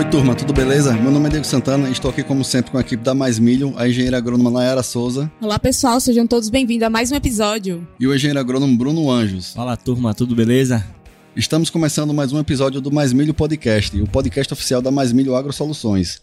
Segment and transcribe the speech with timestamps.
[0.00, 0.94] Oi, turma, tudo beleza?
[0.94, 3.38] Meu nome é Diego Santana e estou aqui, como sempre, com a equipe da Mais
[3.38, 5.30] Milho, a engenheira agrônoma Nayara Souza.
[5.42, 7.86] Olá, pessoal, sejam todos bem-vindos a mais um episódio.
[8.00, 9.52] E o engenheiro agrônomo Bruno Anjos.
[9.52, 10.82] Fala, turma, tudo beleza?
[11.36, 15.36] Estamos começando mais um episódio do Mais Milho Podcast, o podcast oficial da Mais Milho
[15.36, 16.22] Agro Soluções.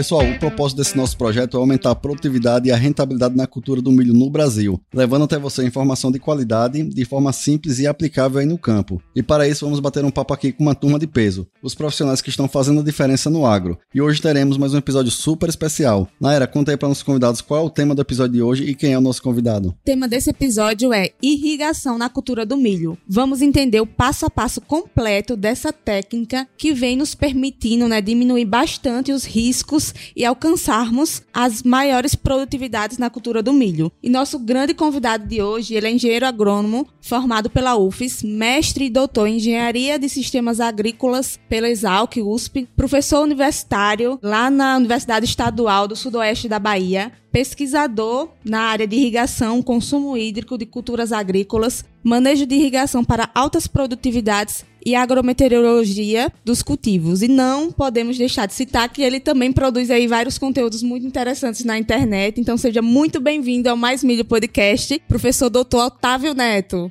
[0.00, 3.82] Pessoal, o propósito desse nosso projeto é aumentar a produtividade e a rentabilidade na cultura
[3.82, 8.40] do milho no Brasil, levando até você informação de qualidade, de forma simples e aplicável
[8.40, 9.02] aí no campo.
[9.14, 12.22] E para isso vamos bater um papo aqui com uma turma de peso, os profissionais
[12.22, 13.78] que estão fazendo a diferença no agro.
[13.94, 16.08] E hoje teremos mais um episódio super especial.
[16.18, 18.74] Naira, conta aí para nossos convidados qual é o tema do episódio de hoje e
[18.74, 19.68] quem é o nosso convidado.
[19.68, 22.96] O tema desse episódio é irrigação na cultura do milho.
[23.06, 28.46] Vamos entender o passo a passo completo dessa técnica que vem nos permitindo né, diminuir
[28.46, 33.90] bastante os riscos e alcançarmos as maiores produtividades na cultura do milho.
[34.02, 38.90] E nosso grande convidado de hoje, ele é engenheiro agrônomo, formado pela UFES, mestre e
[38.90, 45.88] doutor em engenharia de sistemas agrícolas pela Exalc USP, professor universitário lá na Universidade Estadual
[45.88, 52.46] do Sudoeste da Bahia, pesquisador na área de irrigação, consumo hídrico de culturas agrícolas, manejo
[52.46, 57.22] de irrigação para altas produtividades e agrometeorologia dos cultivos.
[57.22, 61.64] E não podemos deixar de citar que ele também produz aí vários conteúdos muito interessantes
[61.64, 62.40] na internet.
[62.40, 66.90] Então seja muito bem-vindo ao Mais Milho Podcast, professor doutor Otávio Neto.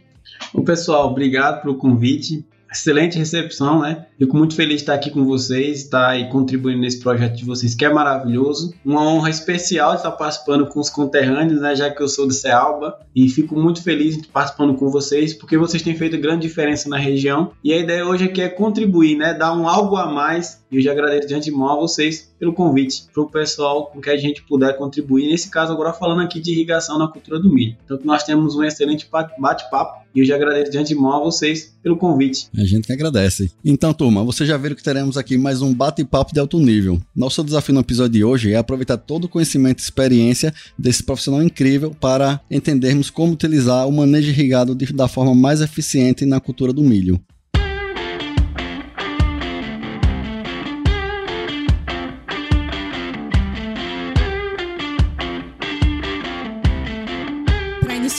[0.54, 4.06] O pessoal, obrigado pelo convite excelente recepção, né?
[4.18, 7.74] Fico muito feliz de estar aqui com vocês, estar aí contribuindo nesse projeto de vocês,
[7.74, 8.74] que é maravilhoso.
[8.86, 11.76] Uma honra especial estar participando com os conterrâneos, né?
[11.76, 13.00] Já que eu sou de Cealba.
[13.16, 16.88] E fico muito feliz de estar participando com vocês, porque vocês têm feito grande diferença
[16.88, 17.52] na região.
[17.64, 19.34] E a ideia hoje aqui é contribuir, né?
[19.34, 20.64] Dar um algo a mais.
[20.72, 24.10] E eu já agradeço de antemão a vocês pelo convite, para o pessoal com que
[24.10, 25.28] a gente puder contribuir.
[25.28, 27.76] Nesse caso, agora falando aqui de irrigação na cultura do milho.
[27.84, 29.08] Então, nós temos um excelente
[29.38, 32.48] bate-papo e eu já agradeço de antemão a vocês pelo convite.
[32.58, 33.52] A gente que agradece.
[33.64, 37.00] Então, turma, vocês já viram que teremos aqui mais um bate-papo de alto nível.
[37.16, 41.44] Nosso desafio no episódio de hoje é aproveitar todo o conhecimento e experiência desse profissional
[41.44, 46.84] incrível para entendermos como utilizar o manejo irrigado da forma mais eficiente na cultura do
[46.84, 47.20] milho.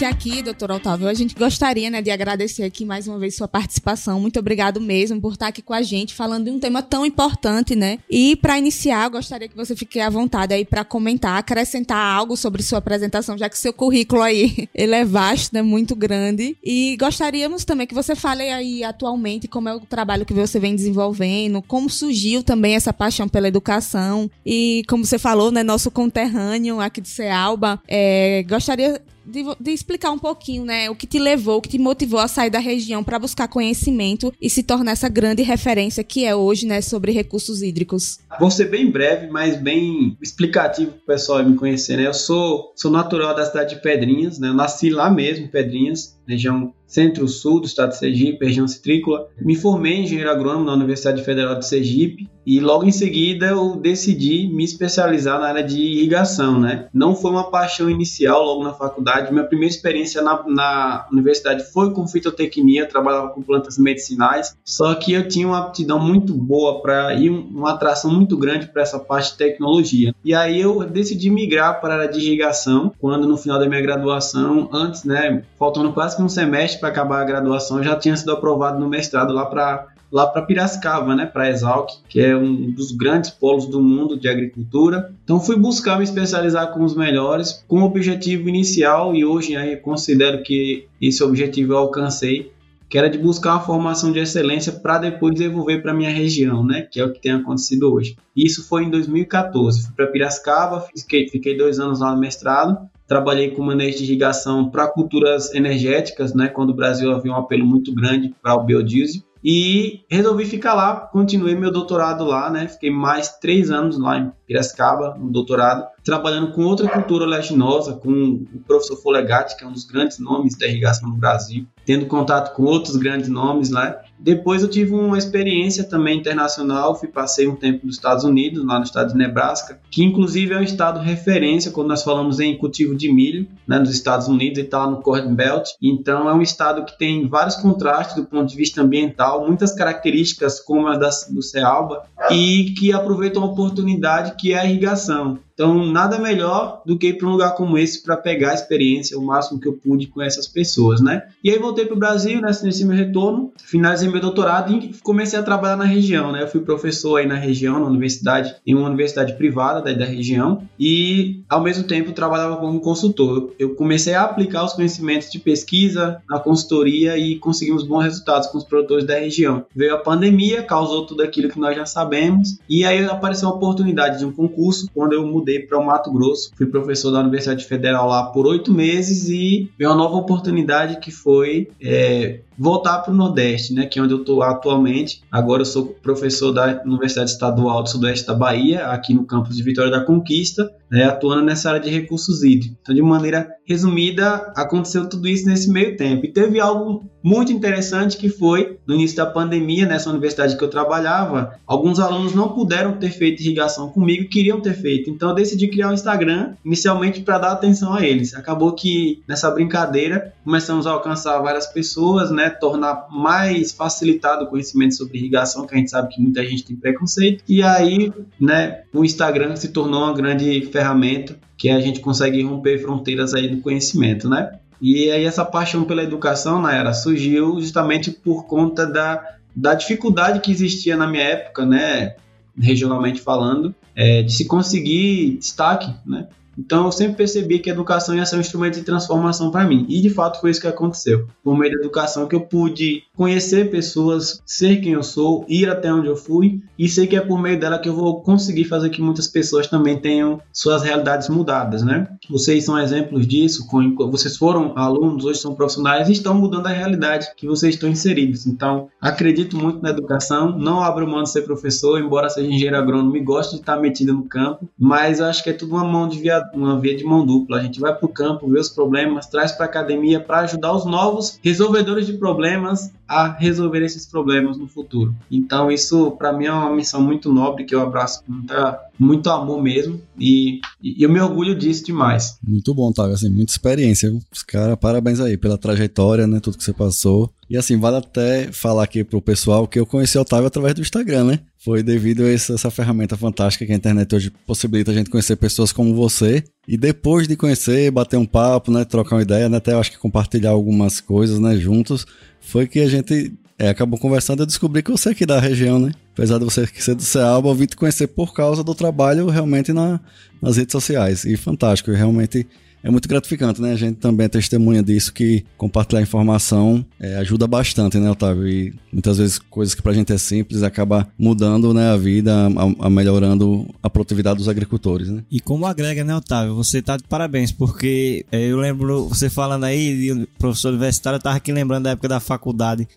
[0.05, 4.21] Aqui, doutor Otávio, a gente gostaria né, de agradecer aqui mais uma vez sua participação.
[4.21, 7.75] Muito obrigado mesmo por estar aqui com a gente, falando de um tema tão importante,
[7.75, 7.99] né?
[8.09, 12.63] E para iniciar, gostaria que você fique à vontade aí para comentar, acrescentar algo sobre
[12.63, 16.57] sua apresentação, já que seu currículo aí ele é vasto, né, muito grande.
[16.63, 20.75] E gostaríamos também que você fale aí atualmente como é o trabalho que você vem
[20.75, 26.81] desenvolvendo, como surgiu também essa paixão pela educação e como você falou, né, nosso conterrâneo
[26.81, 31.59] aqui de Cealba, é, gostaria de, de, explicar um pouquinho, né, o que te levou,
[31.59, 35.09] o que te motivou a sair da região para buscar conhecimento e se tornar essa
[35.09, 38.19] grande referência que é hoje, né, sobre recursos hídricos.
[38.39, 42.07] Vou ser bem breve, mas bem explicativo para o pessoal me conhecer, né?
[42.07, 44.49] Eu sou, sou natural da cidade de Pedrinhas, né?
[44.49, 49.29] Eu nasci lá mesmo, Pedrinhas, região centro-sul do estado de Sergipe, região citrícola.
[49.41, 53.77] Me formei em engenheiro agrônomo na Universidade Federal de Sergipe e logo em seguida eu
[53.77, 56.89] decidi me especializar na área de irrigação, né?
[56.93, 59.33] Não foi uma paixão inicial logo na faculdade.
[59.33, 65.13] Minha primeira experiência na, na universidade foi com fitotecnia, trabalhava com plantas medicinais, só que
[65.13, 69.33] eu tinha uma aptidão muito boa para ir uma atração muito grande para essa parte
[69.33, 70.13] de tecnologia.
[70.25, 73.81] E aí eu decidi migrar para a área de irrigação, quando no final da minha
[73.81, 78.33] graduação, antes, né, faltando quase que um semestre para acabar a graduação, já tinha sido
[78.33, 82.93] aprovado no mestrado lá para lá para Piracicaba, né, para Exalc, que é um dos
[82.93, 85.15] grandes polos do mundo de agricultura.
[85.23, 89.77] Então fui buscar me especializar com os melhores, com o objetivo inicial e hoje aí
[89.77, 92.53] considero que esse objetivo eu alcancei,
[92.89, 96.83] que era de buscar uma formação de excelência para depois desenvolver para minha região, né,
[96.83, 98.17] que é o que tem acontecido hoje.
[98.35, 99.87] Isso foi em 2014.
[99.87, 104.71] Fui para Piracicaba, fiquei, fiquei dois anos lá no mestrado trabalhei com manejo de irrigação
[104.71, 109.23] para culturas energéticas, né, quando o Brasil havia um apelo muito grande para o biodiesel.
[109.43, 112.69] E resolvi ficar lá, continuei meu doutorado lá, né?
[112.69, 118.11] Fiquei mais três anos lá em Piracicaba, no doutorado, trabalhando com outra cultura leginosa, com
[118.53, 122.53] o professor Folegatti, que é um dos grandes nomes da irrigação no Brasil, tendo contato
[122.57, 123.97] com outros grandes nomes lá.
[124.19, 128.79] Depois eu tive uma experiência também internacional, fui passei um tempo nos Estados Unidos, lá
[128.79, 132.97] no estado de Nebraska, que inclusive é um estado referência quando nós falamos em cultivo
[132.97, 135.71] de milho, né, nos Estados Unidos, está lá no Corn Belt.
[135.81, 140.59] Então é um estado que tem vários contrastes do ponto de vista ambiental, muitas características
[140.59, 145.39] como as do Cealba e que aproveita uma oportunidade que é a irrigação.
[145.61, 149.19] Então, nada melhor do que ir para um lugar como esse para pegar a experiência,
[149.19, 151.25] o máximo que eu pude com essas pessoas, né?
[151.45, 155.39] E aí voltei para o Brasil, né, nesse meu retorno, finalizei meu doutorado e comecei
[155.39, 156.43] a trabalhar na região, né?
[156.45, 160.63] Eu fui professor aí na região, na universidade, em uma universidade privada da, da região
[160.79, 163.53] e, ao mesmo tempo, trabalhava como consultor.
[163.59, 168.57] Eu comecei a aplicar os conhecimentos de pesquisa na consultoria e conseguimos bons resultados com
[168.57, 169.67] os produtores da região.
[169.77, 172.20] Veio a pandemia, causou tudo aquilo que nós já sabemos
[172.69, 176.13] e aí apareceu a oportunidade de um concurso quando eu mudei mudei para o Mato
[176.13, 180.99] Grosso, fui professor da Universidade Federal lá por oito meses e veio uma nova oportunidade
[181.01, 185.23] que foi é, voltar para o Nordeste, né, que é onde eu estou atualmente.
[185.33, 189.63] Agora eu sou professor da Universidade Estadual do Sudoeste da Bahia, aqui no campus de
[189.63, 192.77] Vitória da Conquista, né, atuando nessa área de recursos hídricos.
[192.83, 196.27] Então, de maneira resumida, aconteceu tudo isso nesse meio tempo.
[196.27, 200.69] E teve algo muito interessante que foi, no início da pandemia, nessa universidade que eu
[200.69, 205.09] trabalhava, alguns alunos não puderam ter feito irrigação comigo, queriam ter feito.
[205.09, 208.35] Então, eu decidi criar um Instagram, inicialmente para dar atenção a eles.
[208.35, 214.95] Acabou que, nessa brincadeira, começamos a alcançar várias pessoas, né, tornar mais facilitado o conhecimento
[214.95, 217.45] sobre irrigação, que a gente sabe que muita gente tem preconceito.
[217.49, 222.79] E aí, né, o Instagram se tornou uma grande ferramenta que a gente consegue romper
[222.79, 224.59] fronteiras aí do conhecimento, né?
[224.81, 229.23] E aí essa paixão pela educação, na era surgiu justamente por conta da,
[229.55, 232.17] da dificuldade que existia na minha época, né,
[232.59, 236.29] regionalmente falando, é, de se conseguir destaque, né?
[236.61, 239.87] Então eu sempre percebi que a educação ia ser um instrumento de transformação para mim.
[239.89, 241.27] E de fato foi isso que aconteceu.
[241.43, 245.93] Por meio da educação que eu pude conhecer pessoas, ser quem eu sou, ir até
[245.93, 248.91] onde eu fui e sei que é por meio dela que eu vou conseguir fazer
[248.91, 252.09] que muitas pessoas também tenham suas realidades mudadas, né?
[252.29, 253.67] Vocês são exemplos disso,
[254.11, 258.47] vocês foram alunos, hoje são profissionais e estão mudando a realidade que vocês estão inseridos.
[258.47, 263.17] Então, acredito muito na educação, não abro mão de ser professor, embora seja engenheiro agrônomo
[263.17, 266.19] e gosto de estar metido no campo, mas acho que é tudo uma mão de
[266.19, 267.59] via uma via de mão dupla.
[267.59, 270.75] A gente vai para o campo, vê os problemas, traz para a academia para ajudar
[270.75, 275.13] os novos resolvedores de problemas a resolver esses problemas no futuro.
[275.29, 279.29] Então, isso para mim é uma missão muito nobre que eu abraço com muita, muito
[279.29, 282.39] amor mesmo e, e, eu me orgulho disso demais.
[282.47, 284.17] Muito bom, Otávio, assim, muita experiência.
[284.33, 287.29] Os cara, parabéns aí pela trajetória, né, tudo que você passou.
[287.51, 290.83] E assim, vale até falar aqui pro pessoal que eu conheci o Otávio através do
[290.83, 291.41] Instagram, né?
[291.59, 295.35] Foi devido a essa, essa ferramenta fantástica que a internet hoje possibilita a gente conhecer
[295.35, 296.45] pessoas como você.
[296.69, 299.91] E depois de conhecer, bater um papo, né, trocar uma ideia, né, até eu acho
[299.91, 302.07] que compartilhar algumas coisas, né, juntos,
[302.41, 305.79] foi que a gente é, acabou conversando e descobri que você é aqui da região,
[305.79, 305.93] né?
[306.15, 309.73] Apesar de você ser do Ceaba, eu vim te conhecer por causa do trabalho realmente
[309.73, 310.01] na,
[310.41, 311.25] nas redes sociais.
[311.25, 312.47] E fantástico, realmente
[312.83, 313.73] é muito gratificante, né?
[313.73, 318.49] A gente também é testemunha disso, que compartilhar informação é, ajuda bastante, né, Otávio?
[318.49, 322.87] E muitas vezes coisas que pra gente é simples acaba mudando né, a vida, a,
[322.87, 325.23] a melhorando a produtividade dos agricultores, né?
[325.31, 326.55] E como agrega, né, Otávio?
[326.55, 331.37] Você tá de parabéns, porque é, eu lembro você falando aí, professor universitário, eu tava
[331.37, 332.89] aqui lembrando da época da faculdade,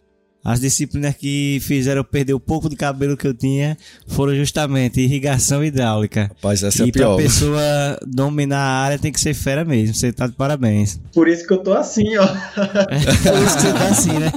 [0.43, 4.99] as disciplinas que fizeram eu perder o pouco de cabelo que eu tinha foram justamente
[4.99, 6.23] irrigação hidráulica.
[6.23, 7.13] Rapaz, essa e é pior.
[7.13, 9.95] E pra pessoa dominar a área tem que ser fera mesmo.
[9.95, 10.99] Você tá de parabéns.
[11.13, 12.27] Por isso que eu tô assim, ó.
[12.27, 14.31] Por isso que você tá assim, né?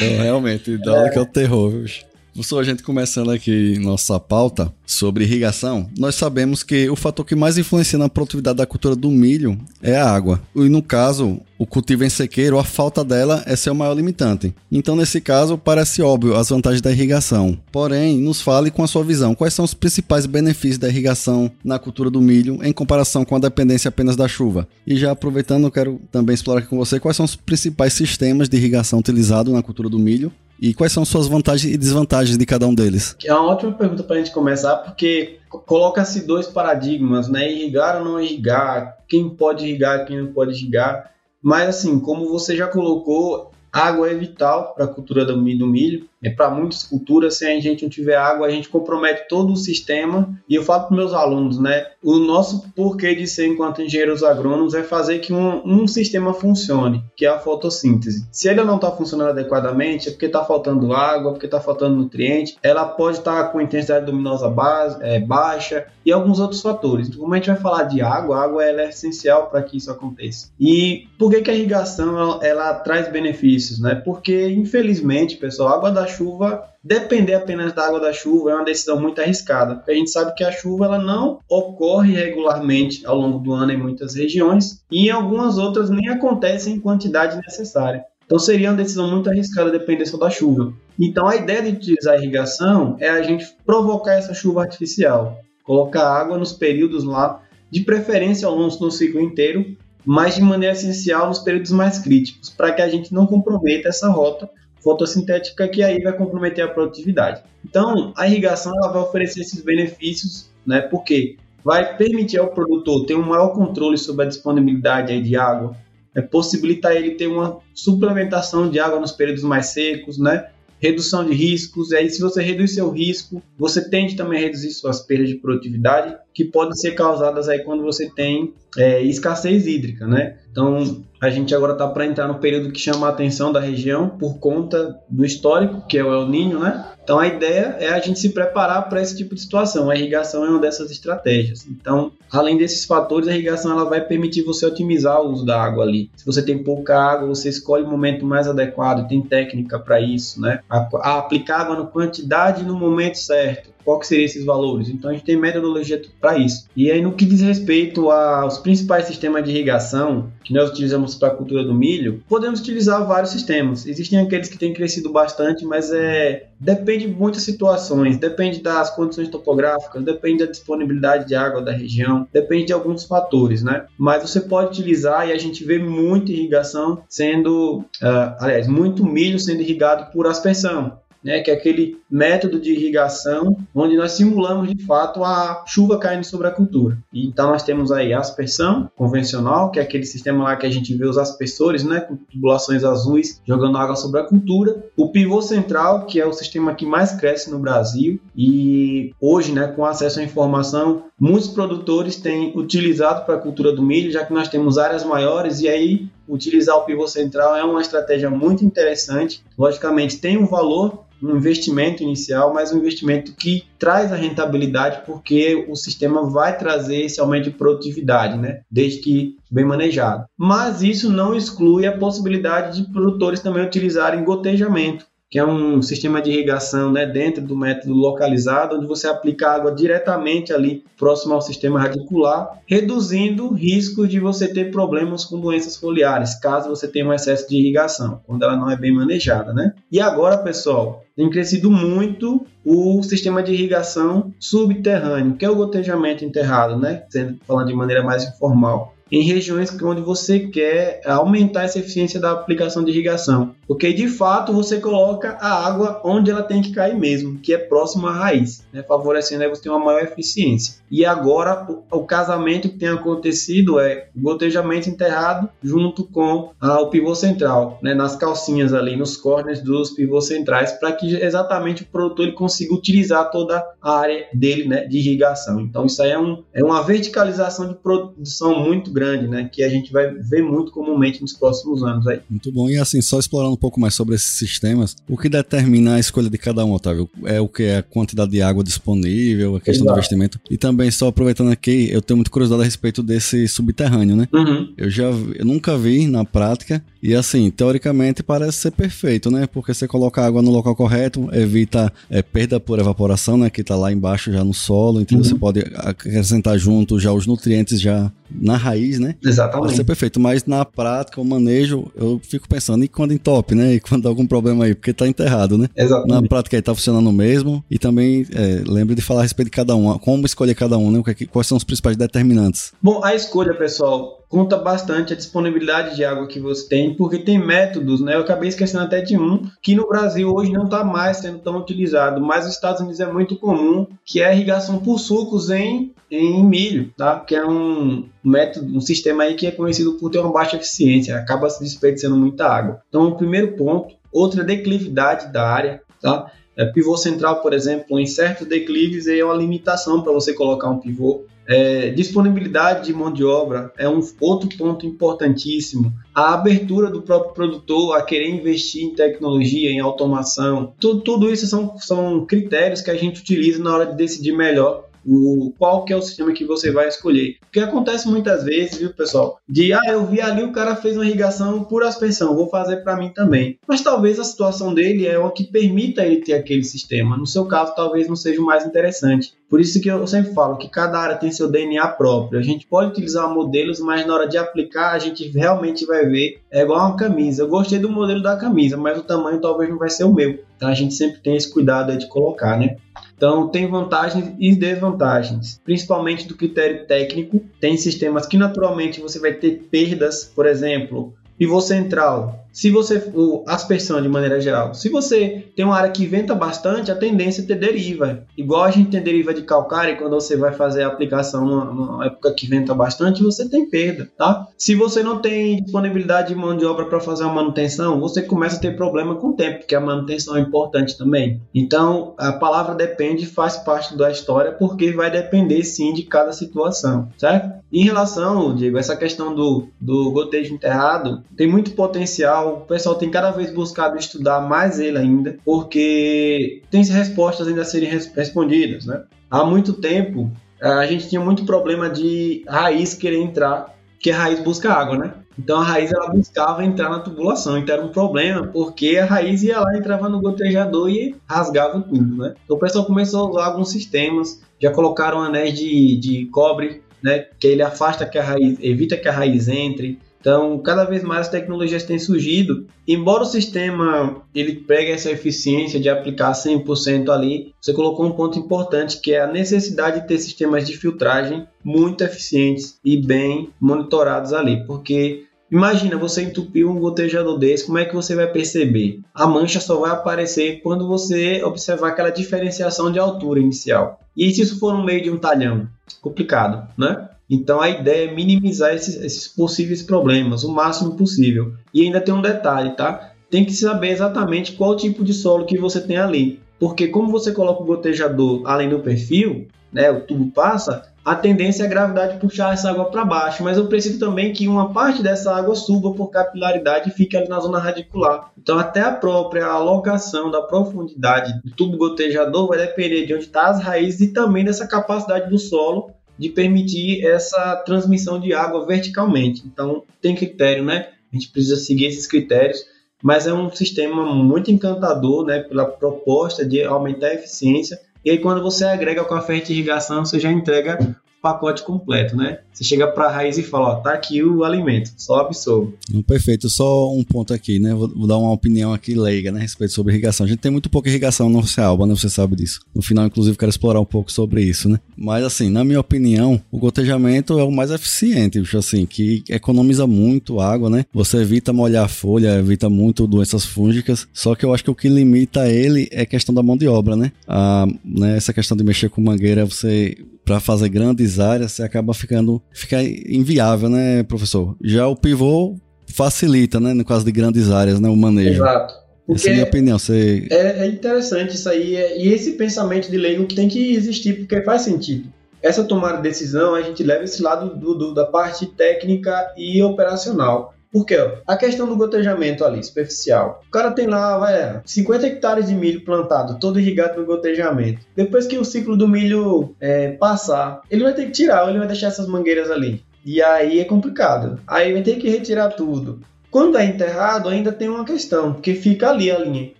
[0.00, 1.86] Eu, realmente, hidráulica é o terror, viu?
[2.34, 7.34] Professor, a gente começando aqui nossa pauta sobre irrigação, nós sabemos que o fator que
[7.34, 10.40] mais influencia na produtividade da cultura do milho é a água.
[10.56, 14.54] E no caso, o cultivo em sequeiro, a falta dela é seu maior limitante.
[14.70, 17.56] Então, nesse caso, parece óbvio as vantagens da irrigação.
[17.70, 21.78] Porém, nos fale com a sua visão, quais são os principais benefícios da irrigação na
[21.78, 24.66] cultura do milho em comparação com a dependência apenas da chuva.
[24.86, 28.56] E já aproveitando, quero também explorar aqui com você quais são os principais sistemas de
[28.56, 32.68] irrigação utilizados na cultura do milho e quais são suas vantagens e desvantagens de cada
[32.68, 33.16] um deles?
[33.24, 37.50] É uma ótima pergunta para a gente começar, porque coloca-se dois paradigmas, né?
[37.50, 41.10] Irrigar ou não irrigar, quem pode irrigar, quem não pode irrigar.
[41.42, 46.30] Mas assim, como você já colocou, água é vital para a cultura do milho é,
[46.30, 50.38] para muitas culturas, se a gente não tiver água, a gente compromete todo o sistema.
[50.48, 51.86] E eu falo para meus alunos, né?
[52.02, 57.02] O nosso porquê de ser enquanto engenheiros agrônomos é fazer que um, um sistema funcione,
[57.16, 58.26] que é a fotossíntese.
[58.30, 62.56] Se ele não está funcionando adequadamente, é porque está faltando água, porque está faltando nutriente.
[62.62, 67.08] Ela pode estar tá com intensidade luminosa base, é, baixa e alguns outros fatores.
[67.08, 69.76] Então, como a gente vai falar de água, a água ela é essencial para que
[69.76, 70.50] isso aconteça.
[70.58, 73.94] E por que, que a irrigação ela, ela traz benefícios, né?
[73.94, 78.64] Porque infelizmente, pessoal, a água da chuva, depender apenas da água da chuva é uma
[78.64, 83.16] decisão muito arriscada, porque a gente sabe que a chuva ela não ocorre regularmente ao
[83.16, 88.04] longo do ano em muitas regiões e em algumas outras nem acontece em quantidade necessária.
[88.24, 90.72] Então seria uma decisão muito arriscada depender só da chuva.
[90.98, 95.38] Então a ideia de utilizar a irrigação é a gente provocar essa chuva artificial.
[95.64, 97.40] colocar água nos períodos lá,
[97.70, 102.50] de preferência ao longo do ciclo inteiro, mas de maneira essencial nos períodos mais críticos,
[102.50, 104.50] para que a gente não comprometa essa rota
[104.82, 107.42] fotossintética que aí vai comprometer a produtividade.
[107.64, 110.80] Então, a irrigação ela vai oferecer esses benefícios, né?
[110.80, 115.76] Porque vai permitir ao produtor ter um maior controle sobre a disponibilidade de água,
[116.14, 120.48] é possibilitar ele ter uma suplementação de água nos períodos mais secos, né?
[120.82, 121.92] redução de riscos.
[121.92, 126.16] Aí, se você reduz seu risco, você tende também a reduzir suas perdas de produtividade,
[126.34, 130.36] que podem ser causadas aí quando você tem é, escassez hídrica, né?
[130.50, 134.08] Então, a gente agora está para entrar no período que chama a atenção da região
[134.08, 136.84] por conta do histórico, que é o El Ninho, né?
[137.02, 139.90] Então, a ideia é a gente se preparar para esse tipo de situação.
[139.90, 141.66] A irrigação é uma dessas estratégias.
[141.66, 145.84] Então, além desses fatores, a irrigação ela vai permitir você otimizar o uso da água
[145.84, 146.10] ali.
[146.16, 150.40] Se você tem pouca água, você escolhe o momento mais adequado, tem técnica para isso,
[150.40, 150.60] né?
[150.70, 154.88] A, a aplicar água na quantidade e no momento certo qual que seriam esses valores.
[154.88, 156.66] Então a gente tem metodologia para isso.
[156.76, 161.28] E aí no que diz respeito aos principais sistemas de irrigação que nós utilizamos para
[161.28, 163.86] a cultura do milho, podemos utilizar vários sistemas.
[163.86, 169.28] Existem aqueles que têm crescido bastante, mas é depende de muitas situações, depende das condições
[169.28, 173.86] topográficas, depende da disponibilidade de água da região, depende de alguns fatores, né?
[173.98, 179.40] Mas você pode utilizar e a gente vê muita irrigação sendo, uh, aliás, muito milho
[179.40, 184.84] sendo irrigado por aspersão né, que é aquele método de irrigação onde nós simulamos de
[184.84, 186.98] fato a chuva caindo sobre a cultura.
[187.12, 190.70] E, então nós temos aí a aspersão convencional, que é aquele sistema lá que a
[190.70, 194.84] gente vê os aspersores, né, com tubulações azuis jogando água sobre a cultura.
[194.96, 199.68] O pivô central, que é o sistema que mais cresce no Brasil e hoje, né,
[199.68, 204.32] com acesso à informação, muitos produtores têm utilizado para a cultura do milho, já que
[204.32, 209.44] nós temos áreas maiores e aí utilizar o pivô central é uma estratégia muito interessante.
[209.58, 215.66] Logicamente tem um valor um investimento inicial, mas um investimento que traz a rentabilidade porque
[215.68, 218.60] o sistema vai trazer esse aumento de produtividade, né?
[218.70, 220.24] Desde que bem manejado.
[220.36, 226.20] Mas isso não exclui a possibilidade de produtores também utilizarem gotejamento que é um sistema
[226.20, 231.40] de irrigação né, dentro do método localizado, onde você aplica água diretamente ali próximo ao
[231.40, 237.08] sistema radicular, reduzindo o risco de você ter problemas com doenças foliares, caso você tenha
[237.08, 239.54] um excesso de irrigação, quando ela não é bem manejada.
[239.54, 239.72] Né?
[239.90, 246.26] E agora, pessoal, tem crescido muito o sistema de irrigação subterrâneo, que é o gotejamento
[246.26, 247.04] enterrado, né?
[247.08, 252.32] Sendo, falando de maneira mais informal em regiões onde você quer aumentar essa eficiência da
[252.32, 253.54] aplicação de irrigação.
[253.68, 257.58] Porque de fato você coloca a água onde ela tem que cair mesmo, que é
[257.58, 258.82] próximo à raiz, né?
[258.82, 260.76] favorecendo aí você ter uma maior eficiência.
[260.90, 267.14] E agora o, casamento que tem acontecido é gotejamento enterrado junto com ah, o pivô
[267.14, 267.94] central, né?
[267.94, 272.74] nas calcinhas ali, nos corners dos pivôs centrais, para que exatamente o produtor ele consiga
[272.74, 274.86] utilizar toda a área dele né?
[274.86, 275.60] de irrigação.
[275.60, 279.48] Então isso aí é, um, é uma verticalização de produção muito grande grande, né?
[279.52, 282.20] Que a gente vai ver muito comumente nos próximos anos aí.
[282.30, 282.70] Muito bom.
[282.70, 286.30] E assim, só explorando um pouco mais sobre esses sistemas, o que determina a escolha
[286.30, 287.10] de cada um, Otávio?
[287.24, 287.64] É o que?
[287.64, 289.94] É a quantidade de água disponível, a questão Exato.
[289.94, 290.40] do investimento.
[290.50, 294.28] E também, só aproveitando aqui, eu tenho muita curiosidade a respeito desse subterrâneo, né?
[294.32, 294.72] Uhum.
[294.76, 296.82] Eu já eu nunca vi na prática.
[297.02, 299.46] E assim, teoricamente parece ser perfeito, né?
[299.46, 303.50] Porque você coloca a água no local correto, evita é, perda por evaporação, né?
[303.50, 305.24] Que tá lá embaixo já no solo, então uhum.
[305.24, 309.16] você pode acrescentar junto já os nutrientes já na raiz, né?
[309.22, 309.66] Exatamente.
[309.66, 313.74] Pode ser perfeito, mas na prática, o manejo, eu fico pensando, e quando entope, né?
[313.74, 315.68] E quando dá algum problema aí, porque tá enterrado, né?
[315.76, 316.22] Exatamente.
[316.22, 317.64] Na prática aí tá funcionando mesmo.
[317.70, 320.90] E também é, lembre de falar a respeito de cada um, como escolher cada um,
[320.90, 321.02] né?
[321.30, 322.72] Quais são os principais determinantes?
[322.80, 327.38] Bom, a escolha, pessoal, conta bastante a disponibilidade de água que você tem, porque tem
[327.38, 328.14] métodos, né?
[328.14, 331.58] Eu acabei esquecendo até de um, que no Brasil hoje não está mais sendo tão
[331.58, 335.92] utilizado, mas nos Estados Unidos é muito comum, que é a irrigação por sucos em,
[336.10, 337.20] em milho, tá?
[337.20, 341.14] Que é um método, um sistema aí que é conhecido por ter uma baixa eficiência,
[341.18, 342.80] acaba se desperdiçando muita água.
[342.88, 346.32] Então, o primeiro ponto, outra declividade da área, tá?
[346.56, 350.78] É, pivô central, por exemplo, em certos declives é uma limitação para você colocar um
[350.78, 351.26] pivô.
[351.48, 355.92] É, disponibilidade de mão de obra é um outro ponto importantíssimo.
[356.14, 361.46] A abertura do próprio produtor a querer investir em tecnologia, em automação, tudo, tudo isso
[361.46, 365.92] são, são critérios que a gente utiliza na hora de decidir melhor o, qual que
[365.92, 367.36] é o sistema que você vai escolher.
[367.42, 369.38] O que acontece muitas vezes, viu, pessoal?
[369.48, 372.96] De, ah, eu vi ali o cara fez uma irrigação por aspersão, vou fazer para
[372.96, 373.58] mim também.
[373.66, 377.16] Mas talvez a situação dele é o que permita ele ter aquele sistema.
[377.16, 379.34] No seu caso, talvez não seja o mais interessante.
[379.52, 382.38] Por isso que eu sempre falo que cada área tem seu DNA próprio.
[382.38, 386.40] A gente pode utilizar modelos, mas na hora de aplicar, a gente realmente vai ver.
[386.50, 387.42] É igual uma camisa.
[387.42, 390.42] Eu gostei do modelo da camisa, mas o tamanho talvez não vai ser o meu.
[390.56, 392.76] Então a gente sempre tem esse cuidado de colocar, né?
[393.22, 397.40] Então, tem vantagens e desvantagens, principalmente do critério técnico.
[397.60, 403.44] Tem sistemas que naturalmente você vai ter perdas, por exemplo, pivô central, se você, o,
[403.46, 407.46] aspersão de maneira geral, se você tem uma área que venta bastante, a tendência é
[407.46, 408.24] ter deriva.
[408.36, 412.06] Igual a gente tem deriva de calcário, quando você vai fazer a aplicação numa, numa
[412.06, 414.46] época que venta bastante, você tem perda, tá?
[414.56, 418.56] Se você não tem disponibilidade de mão de obra para fazer a manutenção, você começa
[418.56, 421.40] a ter problema com o tempo, porque a manutenção é importante também.
[421.54, 427.08] Então, a palavra depende faz parte da história, porque vai depender sim de cada situação,
[427.16, 427.62] certo?
[427.72, 433.10] Em relação, Diego, essa questão do, do gotejo enterrado, tem muito potencial o pessoal tem
[433.10, 439.02] cada vez buscado estudar mais ele ainda, porque tem respostas ainda a serem respondidas, né?
[439.30, 440.30] Há muito tempo,
[440.60, 445.14] a gente tinha muito problema de raiz querer entrar, porque a raiz busca água, né?
[445.38, 449.42] Então a raiz ela buscava entrar na tubulação, então era um problema, porque a raiz
[449.42, 452.34] ia lá, entrava no gotejador e rasgava tudo, né?
[452.44, 457.26] Então o pessoal começou a usar alguns sistemas, já colocaram anéis de, de cobre, né?
[457.40, 459.98] Que ele afasta que a raiz, evita que a raiz entre.
[460.22, 462.68] Então, cada vez mais as tecnologias têm surgido.
[462.86, 468.38] Embora o sistema ele pegue essa eficiência de aplicar 100% ali, você colocou um ponto
[468.38, 474.32] importante que é a necessidade de ter sistemas de filtragem muito eficientes e bem monitorados
[474.32, 479.00] ali, porque Imagina você entupir um gotejador desse, como é que você vai perceber?
[479.14, 484.00] A mancha só vai aparecer quando você observar aquela diferenciação de altura inicial.
[484.16, 485.68] E se isso for no meio de um talhão?
[486.00, 487.06] Complicado, né?
[487.32, 491.54] Então a ideia é minimizar esses, esses possíveis problemas o máximo possível.
[491.72, 493.14] E ainda tem um detalhe, tá?
[493.30, 496.40] Tem que saber exatamente qual tipo de solo que você tem ali.
[496.58, 501.62] Porque como você coloca o gotejador além do perfil, né, o tubo passa, a tendência
[501.62, 505.02] é a gravidade puxar essa água para baixo, mas eu preciso também que uma parte
[505.02, 508.30] dessa água suba por capilaridade e fique ali na zona radicular.
[508.38, 513.42] Então, até a própria alocação da profundidade do tubo gotejador vai depender de onde estão
[513.42, 515.90] tá as raízes e também dessa capacidade do solo
[516.22, 519.42] de permitir essa transmissão de água verticalmente.
[519.44, 520.90] Então, tem critério, né?
[521.12, 522.64] A gente precisa seguir esses critérios,
[523.02, 525.40] mas é um sistema muito encantador, né?
[525.40, 527.76] Pela proposta de aumentar a eficiência.
[528.04, 532.38] E aí, quando você agrega com a de irrigação, você já entrega pacote completo, né?
[532.52, 535.74] Você chega para a raiz e fala, ó, tá aqui o alimento, só absorve.
[536.06, 537.72] Perfeito, só um ponto aqui, né?
[537.72, 540.26] Vou, vou, dar uma opinião aqui leiga, né, a respeito sobre irrigação.
[540.26, 541.94] A gente tem muito pouca irrigação no Cealba, né?
[541.94, 542.60] Você sabe disso.
[542.74, 544.80] No final, inclusive, quero explorar um pouco sobre isso, né?
[544.96, 549.86] Mas assim, na minha opinião, o gotejamento é o mais eficiente, bicho, assim, que economiza
[549.86, 550.84] muito água, né?
[550.92, 554.08] Você evita molhar a folha, evita muito doenças fúngicas.
[554.12, 556.96] Só que eu acho que o que limita ele é questão da mão de obra,
[556.96, 557.12] né?
[557.28, 561.92] A, né essa questão de mexer com mangueira, você para fazer grandes áreas, você acaba
[561.92, 564.56] ficando fica inviável, né, professor?
[564.62, 565.56] Já o pivô
[565.86, 568.42] facilita, né, no caso de grandes áreas, né, o manejo.
[568.42, 568.74] Exato.
[569.06, 569.78] Porque Essa é a minha opinião.
[569.78, 570.28] Você...
[570.30, 574.42] É, é interessante isso aí, é, e esse pensamento de leigo tem que existir, porque
[574.42, 575.08] faz sentido.
[575.42, 579.60] Essa tomada de decisão, a gente leva esse lado do, do, da parte técnica e
[579.62, 580.54] operacional.
[580.72, 580.96] Por quê?
[581.26, 583.42] A questão do gotejamento ali, superficial.
[583.46, 587.82] O cara tem lá, vai, 50 hectares de milho plantado, todo irrigado no gotejamento.
[587.94, 591.58] Depois que o ciclo do milho é, passar, ele vai ter que tirar, ou ele
[591.58, 592.82] vai deixar essas mangueiras ali.
[593.04, 594.40] E aí é complicado.
[594.46, 596.00] Aí vai ter que retirar tudo.
[596.30, 599.50] Quando é enterrado, ainda tem uma questão, porque fica ali a linha,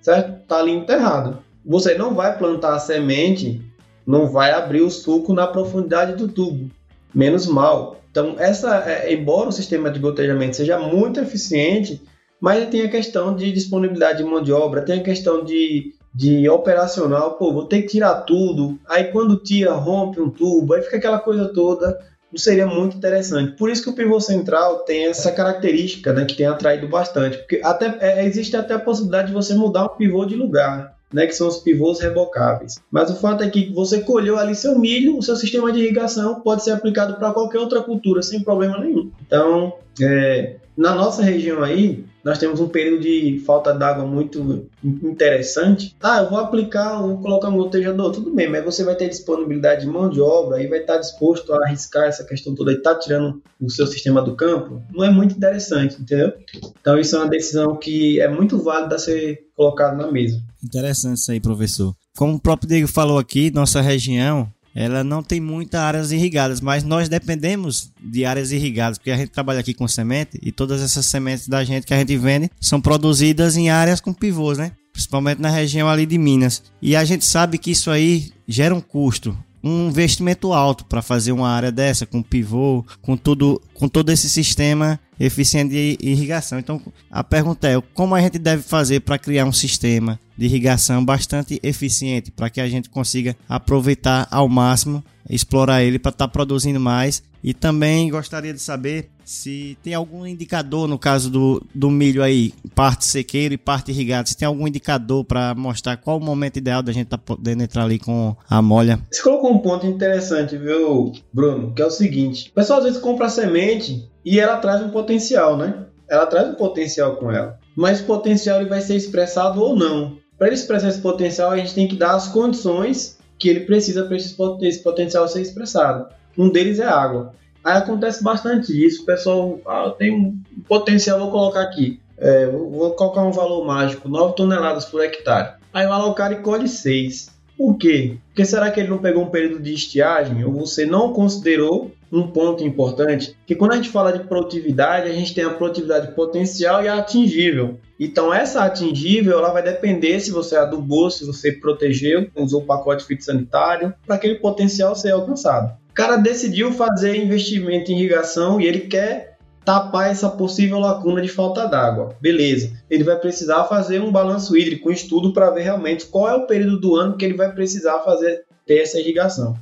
[0.00, 0.46] certo?
[0.48, 1.38] Tá ali enterrado.
[1.66, 3.60] Você não vai plantar a semente,
[4.06, 6.70] não vai abrir o suco na profundidade do tubo.
[7.14, 8.00] Menos mal.
[8.14, 12.00] Então, essa, é, embora o sistema de gotejamento seja muito eficiente,
[12.40, 16.48] mas tem a questão de disponibilidade de mão de obra, tem a questão de, de
[16.48, 20.96] operacional, pô, vou ter que tirar tudo, aí quando tira, rompe um tubo, aí fica
[20.96, 21.98] aquela coisa toda,
[22.30, 23.56] não seria muito interessante.
[23.56, 27.60] Por isso que o pivô central tem essa característica, né, que tem atraído bastante, porque
[27.64, 31.32] até, é, existe até a possibilidade de você mudar o pivô de lugar né, que
[31.32, 32.82] são os pivôs rebocáveis.
[32.90, 36.40] Mas o fato é que você colheu ali seu milho, o seu sistema de irrigação
[36.40, 39.12] pode ser aplicado para qualquer outra cultura sem problema nenhum.
[39.24, 45.94] Então, é, na nossa região aí, nós temos um período de falta d'água muito interessante.
[46.00, 49.82] Ah, eu vou aplicar, vou colocar um gotejador, tudo bem, mas você vai ter disponibilidade
[49.82, 52.94] de mão de obra e vai estar disposto a arriscar essa questão toda e estar
[52.94, 56.32] tá tirando o seu sistema do campo, não é muito interessante, entendeu?
[56.80, 60.42] Então isso é uma decisão que é muito válida a ser colocada na mesa.
[60.62, 61.94] Interessante isso aí, professor.
[62.16, 66.82] Como o próprio Diego falou aqui, nossa região ela não tem muitas áreas irrigadas, mas
[66.82, 71.06] nós dependemos de áreas irrigadas, porque a gente trabalha aqui com semente e todas essas
[71.06, 74.72] sementes da gente que a gente vende são produzidas em áreas com pivôs, né?
[74.92, 76.62] Principalmente na região ali de Minas.
[76.82, 81.32] E a gente sabe que isso aí gera um custo, um investimento alto para fazer
[81.32, 86.58] uma área dessa com pivô, com tudo, com todo esse sistema eficiente de irrigação.
[86.58, 91.04] Então, a pergunta é: como a gente deve fazer para criar um sistema de irrigação
[91.04, 96.32] bastante eficiente para que a gente consiga aproveitar ao máximo, explorar ele para estar tá
[96.32, 97.22] produzindo mais?
[97.42, 102.54] E também gostaria de saber se tem algum indicador no caso do, do milho aí,
[102.74, 106.82] parte sequeiro e parte irrigado, se tem algum indicador para mostrar qual o momento ideal
[106.82, 108.98] da gente tá podendo entrar ali com a molha.
[109.10, 111.74] Você colocou um ponto interessante, viu, Bruno?
[111.74, 115.56] Que é o seguinte: o pessoal às vezes compra semente e ela traz um potencial,
[115.56, 115.84] né?
[116.08, 117.58] Ela traz um potencial com ela.
[117.76, 120.18] Mas o potencial ele vai ser expressado ou não.
[120.38, 124.04] Para ele expressar esse potencial, a gente tem que dar as condições que ele precisa
[124.04, 126.06] para esse potencial ser expressado.
[126.36, 127.32] Um deles é água.
[127.62, 129.02] Aí acontece bastante isso.
[129.02, 132.00] O pessoal ah, tem um potencial, vou colocar aqui.
[132.16, 135.54] É, vou colocar um valor mágico: 9 toneladas por hectare.
[135.72, 137.32] Aí vai lá o cara e colhe 6.
[137.56, 138.18] Por quê?
[138.28, 142.28] Porque será que ele não pegou um período de estiagem ou você não considerou um
[142.28, 143.36] ponto importante?
[143.46, 146.98] Que quando a gente fala de produtividade, a gente tem a produtividade potencial e a
[146.98, 147.78] atingível.
[147.98, 153.04] Então essa atingível ela vai depender se você adubou, se você protegeu, usou o pacote
[153.04, 155.72] fitossanitário, para aquele potencial ser alcançado.
[155.90, 161.28] O cara decidiu fazer investimento em irrigação e ele quer tapar essa possível lacuna de
[161.28, 162.14] falta d'água.
[162.20, 162.72] Beleza.
[162.90, 166.46] Ele vai precisar fazer um balanço hídrico, um estudo para ver realmente qual é o
[166.46, 169.56] período do ano que ele vai precisar fazer ter essa irrigação.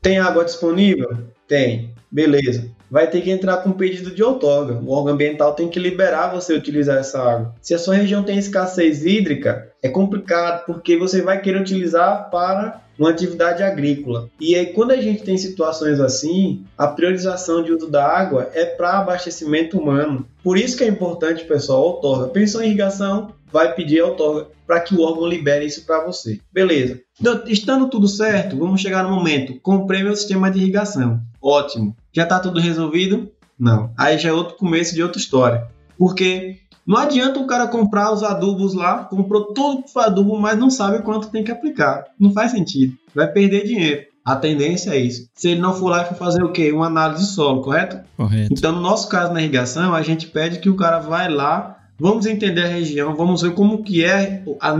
[0.00, 1.08] Tem água disponível?
[1.46, 1.92] Tem.
[2.10, 2.70] Beleza.
[2.90, 4.74] Vai ter que entrar com pedido de outorga.
[4.74, 7.54] O órgão ambiental tem que liberar você utilizar essa água.
[7.60, 12.82] Se a sua região tem escassez hídrica, é complicado porque você vai querer utilizar para
[12.98, 14.28] uma atividade agrícola.
[14.40, 18.64] E aí, quando a gente tem situações assim, a priorização de uso da água é
[18.64, 20.26] para abastecimento humano.
[20.42, 22.28] Por isso que é importante, pessoal, outorga.
[22.28, 26.40] Pensou em irrigação, vai pedir outorga para que o órgão libere isso para você.
[26.52, 27.00] Beleza.
[27.18, 29.58] Então, estando tudo certo, vamos chegar no momento.
[29.60, 31.20] Comprei meu sistema de irrigação.
[31.40, 31.96] Ótimo.
[32.12, 33.32] Já está tudo resolvido?
[33.58, 33.92] Não.
[33.96, 35.66] Aí já é outro começo de outra história.
[35.96, 40.70] Porque não adianta o cara comprar os adubos lá, comprou todo o adubo, mas não
[40.70, 42.06] sabe quanto tem que aplicar.
[42.18, 42.96] Não faz sentido.
[43.14, 44.06] Vai perder dinheiro.
[44.24, 45.28] A tendência é isso.
[45.34, 46.72] Se ele não for lá e for fazer o quê?
[46.72, 47.98] Uma análise de solo, correto?
[48.16, 48.48] Correto.
[48.50, 52.24] Então, no nosso caso na irrigação, a gente pede que o cara vai lá, vamos
[52.24, 54.70] entender a região, vamos ver como que é a,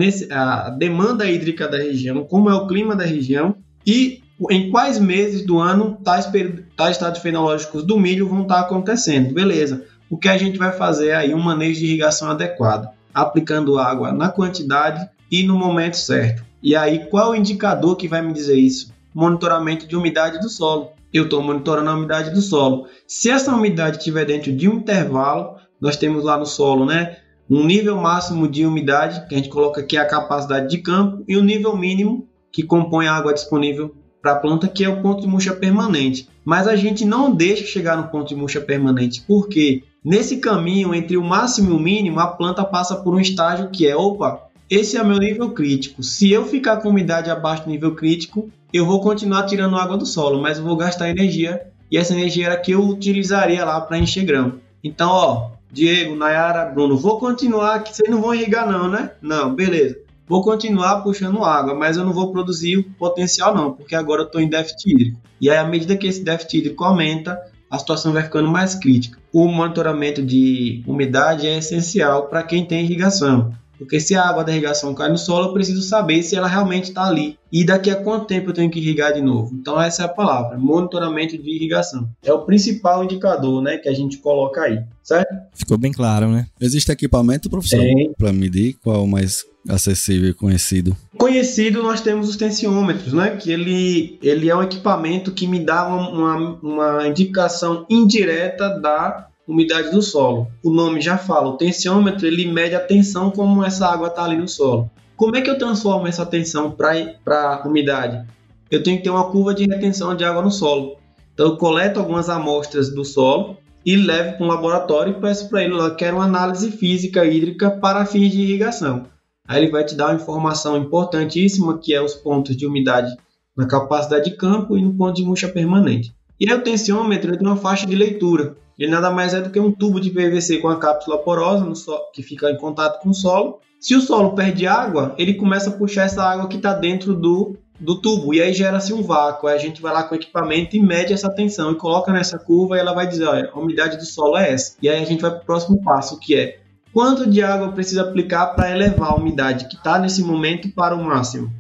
[0.67, 3.55] a demanda hídrica da região, como é o clima da região
[3.87, 6.27] e em quais meses do ano tais,
[6.75, 9.35] tais estados fenológicos do milho vão estar acontecendo.
[9.35, 14.13] Beleza o que a gente vai fazer aí um manejo de irrigação adequado, aplicando água
[14.13, 16.45] na quantidade e no momento certo.
[16.63, 18.93] E aí, qual o indicador que vai me dizer isso?
[19.15, 20.91] Monitoramento de umidade do solo.
[21.13, 22.87] Eu estou monitorando a umidade do solo.
[23.07, 27.17] Se essa umidade estiver dentro de um intervalo, nós temos lá no solo, né?
[27.49, 31.37] Um nível máximo de umidade, que a gente coloca aqui a capacidade de campo, e
[31.37, 35.01] o um nível mínimo, que compõe a água disponível para a planta, que é o
[35.01, 36.29] ponto de murcha permanente.
[36.45, 41.17] Mas a gente não deixa chegar no ponto de murcha permanente, porque nesse caminho entre
[41.17, 44.97] o máximo e o mínimo, a planta passa por um estágio que é: opa, esse
[44.97, 46.03] é meu nível crítico.
[46.03, 50.07] Se eu ficar com umidade abaixo do nível crítico, eu vou continuar tirando água do
[50.07, 53.99] solo, mas eu vou gastar energia e essa energia era que eu utilizaria lá para
[53.99, 54.55] encher grão.
[54.85, 59.13] Então, ó, Diego, Nayara, Bruno, vou continuar que vocês não vão irrigar não, né?
[59.23, 63.95] Não, beleza vou continuar puxando água, mas eu não vou produzir o potencial não, porque
[63.95, 65.19] agora eu estou em déficit hídrico.
[65.41, 69.19] E aí, à medida que esse déficit hídrico aumenta, a situação vai ficando mais crítica.
[69.33, 73.53] O monitoramento de umidade é essencial para quem tem irrigação.
[73.79, 76.85] Porque se a água da irrigação cai no solo, eu preciso saber se ela realmente
[76.85, 77.39] está ali.
[77.51, 79.55] E daqui a quanto tempo eu tenho que irrigar de novo.
[79.55, 82.09] Então essa é a palavra, monitoramento de irrigação.
[82.23, 85.35] É o principal indicador né, que a gente coloca aí, certo?
[85.55, 86.47] Ficou bem claro, né?
[86.61, 87.81] Existe equipamento, professor,
[88.19, 90.97] para medir qual o mais acessível e conhecido?
[91.17, 93.37] Conhecido, nós temos os tensiômetros, né?
[93.37, 99.28] Que ele, ele é um equipamento que me dá uma, uma, uma indicação indireta da
[99.49, 100.47] umidade do solo.
[100.63, 104.37] O nome já fala, o tensiômetro ele mede a tensão como essa água está ali
[104.37, 104.91] no solo.
[105.17, 108.25] Como é que eu transformo essa tensão para umidade?
[108.71, 110.97] Eu tenho que ter uma curva de retenção de água no solo.
[111.33, 115.65] Então eu coleto algumas amostras do solo e levo para um laboratório e peço para
[115.65, 119.07] ele, eu quero uma análise física hídrica para fins de irrigação.
[119.47, 123.17] Aí ele vai te dar uma informação importantíssima que é os pontos de umidade
[123.57, 126.13] na capacidade de campo e no ponto de murcha permanente.
[126.39, 128.57] E aí o tensiômetro tem uma faixa de leitura.
[128.79, 131.67] Ele nada mais é do que um tubo de PVC com a cápsula porosa
[132.15, 133.59] que fica em contato com o solo.
[133.81, 137.57] Se o solo perde água, ele começa a puxar essa água que está dentro do,
[137.79, 139.49] do tubo e aí gera-se um vácuo.
[139.49, 142.39] Aí a gente vai lá com o equipamento e mede essa tensão e coloca nessa
[142.39, 144.77] curva e ela vai dizer, olha, a umidade do solo é essa.
[144.81, 146.61] E aí a gente vai para o próximo passo, que é
[146.93, 151.03] quanto de água precisa aplicar para elevar a umidade que está nesse momento para o
[151.03, 151.53] máximo.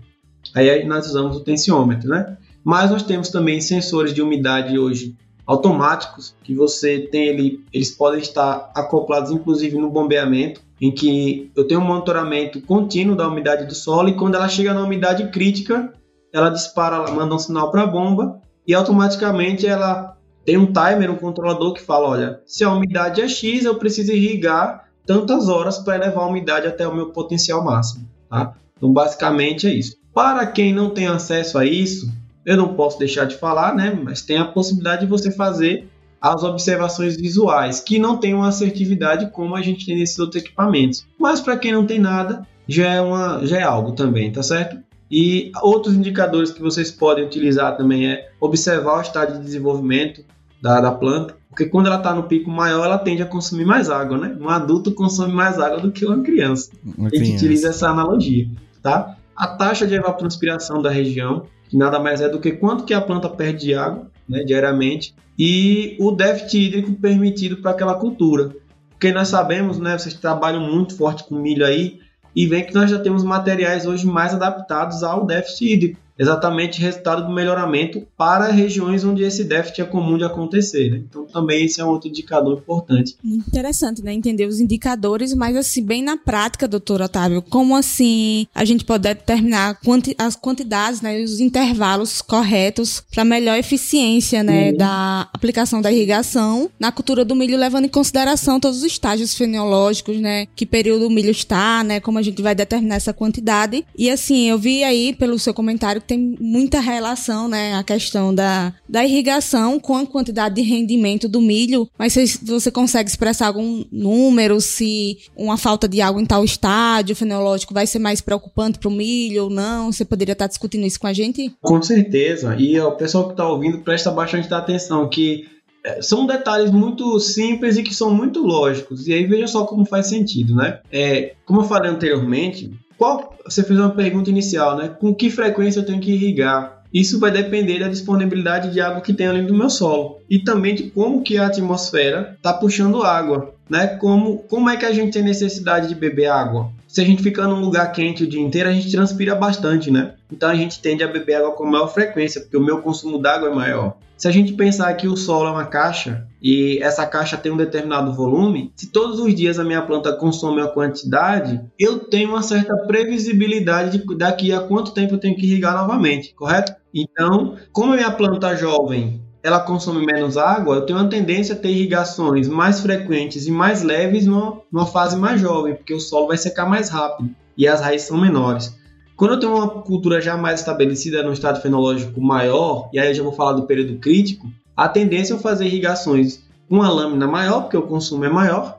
[0.54, 2.36] Aí nós usamos o tensiômetro, né?
[2.64, 5.16] Mas nós temos também sensores de umidade hoje
[5.48, 11.66] automáticos que você tem ele, eles podem estar acoplados inclusive no bombeamento, em que eu
[11.66, 15.90] tenho um monitoramento contínuo da umidade do solo e quando ela chega na umidade crítica,
[16.34, 21.10] ela dispara, ela manda um sinal para a bomba e automaticamente ela tem um timer,
[21.10, 25.78] um controlador que fala, olha, se a umidade é X, eu preciso irrigar tantas horas
[25.78, 28.54] para elevar a umidade até o meu potencial máximo, tá?
[28.76, 29.96] Então, basicamente é isso.
[30.12, 32.12] Para quem não tem acesso a isso,
[32.44, 33.98] eu não posso deixar de falar, né?
[34.02, 35.88] Mas tem a possibilidade de você fazer
[36.20, 41.06] as observações visuais, que não tem uma assertividade como a gente tem nesses outros equipamentos.
[41.18, 44.78] Mas para quem não tem nada, já é, uma, já é algo também, tá certo?
[45.10, 50.24] E outros indicadores que vocês podem utilizar também é observar o estado de desenvolvimento
[50.60, 53.88] da, da planta, porque quando ela está no pico maior, ela tende a consumir mais
[53.88, 54.36] água, né?
[54.38, 56.70] Um adulto consome mais água do que uma criança.
[56.84, 57.16] Uma criança.
[57.16, 58.48] A gente utiliza essa analogia,
[58.82, 59.16] tá?
[59.34, 63.28] A taxa de evapotranspiração da região, nada mais é do que quanto que a planta
[63.28, 68.50] perde de água, né, diariamente, e o déficit hídrico permitido para aquela cultura.
[68.90, 72.00] Porque nós sabemos, né, vocês trabalham muito forte com milho aí,
[72.34, 77.26] e vem que nós já temos materiais hoje mais adaptados ao déficit hídrico exatamente resultado
[77.26, 80.90] do melhoramento para regiões onde esse déficit é comum de acontecer.
[80.90, 81.02] Né?
[81.08, 83.16] Então, também esse é um outro indicador importante.
[83.24, 84.12] Interessante, né?
[84.12, 89.02] Entender os indicadores, mas assim, bem na prática, doutor Otávio, como assim a gente pode
[89.02, 94.76] determinar quanti as quantidades, né, os intervalos corretos para melhor eficiência, né, uhum.
[94.76, 100.18] da aplicação da irrigação na cultura do milho, levando em consideração todos os estágios fenológicos,
[100.18, 103.84] né, que período o milho está, né, como a gente vai determinar essa quantidade.
[103.96, 108.72] E assim, eu vi aí pelo seu comentário tem muita relação, né, a questão da,
[108.88, 113.84] da irrigação com a quantidade de rendimento do milho, mas se você consegue expressar algum
[113.92, 118.88] número, se uma falta de água em tal estádio fenológico vai ser mais preocupante para
[118.88, 121.52] o milho ou não, você poderia estar discutindo isso com a gente?
[121.60, 125.46] Com certeza, e o pessoal que está ouvindo presta bastante atenção que
[125.84, 129.06] é, são detalhes muito simples e que são muito lógicos.
[129.06, 130.80] E aí veja só como faz sentido, né?
[130.90, 134.88] É, como eu falei anteriormente, qual, você fez uma pergunta inicial, né?
[134.88, 136.82] Com que frequência eu tenho que irrigar?
[136.92, 140.74] Isso vai depender da disponibilidade de água que tem ali no meu solo e também
[140.74, 143.86] de como que a atmosfera está puxando água, né?
[143.86, 146.70] Como, como é que a gente tem necessidade de beber água?
[146.88, 150.14] Se a gente ficar num lugar quente o dia inteiro, a gente transpira bastante, né?
[150.32, 153.50] Então a gente tende a beber água com maior frequência, porque o meu consumo d'água
[153.50, 153.96] é maior.
[154.18, 157.56] Se a gente pensar que o solo é uma caixa e essa caixa tem um
[157.56, 162.42] determinado volume, se todos os dias a minha planta consome uma quantidade, eu tenho uma
[162.42, 166.74] certa previsibilidade de daqui a quanto tempo eu tenho que irrigar novamente, correto?
[166.92, 171.58] Então, como a minha planta jovem ela consome menos água, eu tenho uma tendência a
[171.58, 176.26] ter irrigações mais frequentes e mais leves numa, numa fase mais jovem, porque o solo
[176.26, 178.76] vai secar mais rápido e as raízes são menores.
[179.18, 183.14] Quando eu tenho uma cultura já mais estabelecida no estado fenológico maior, e aí eu
[183.14, 187.62] já vou falar do período crítico, a tendência é fazer irrigações com uma lâmina maior,
[187.62, 188.78] porque o consumo é maior,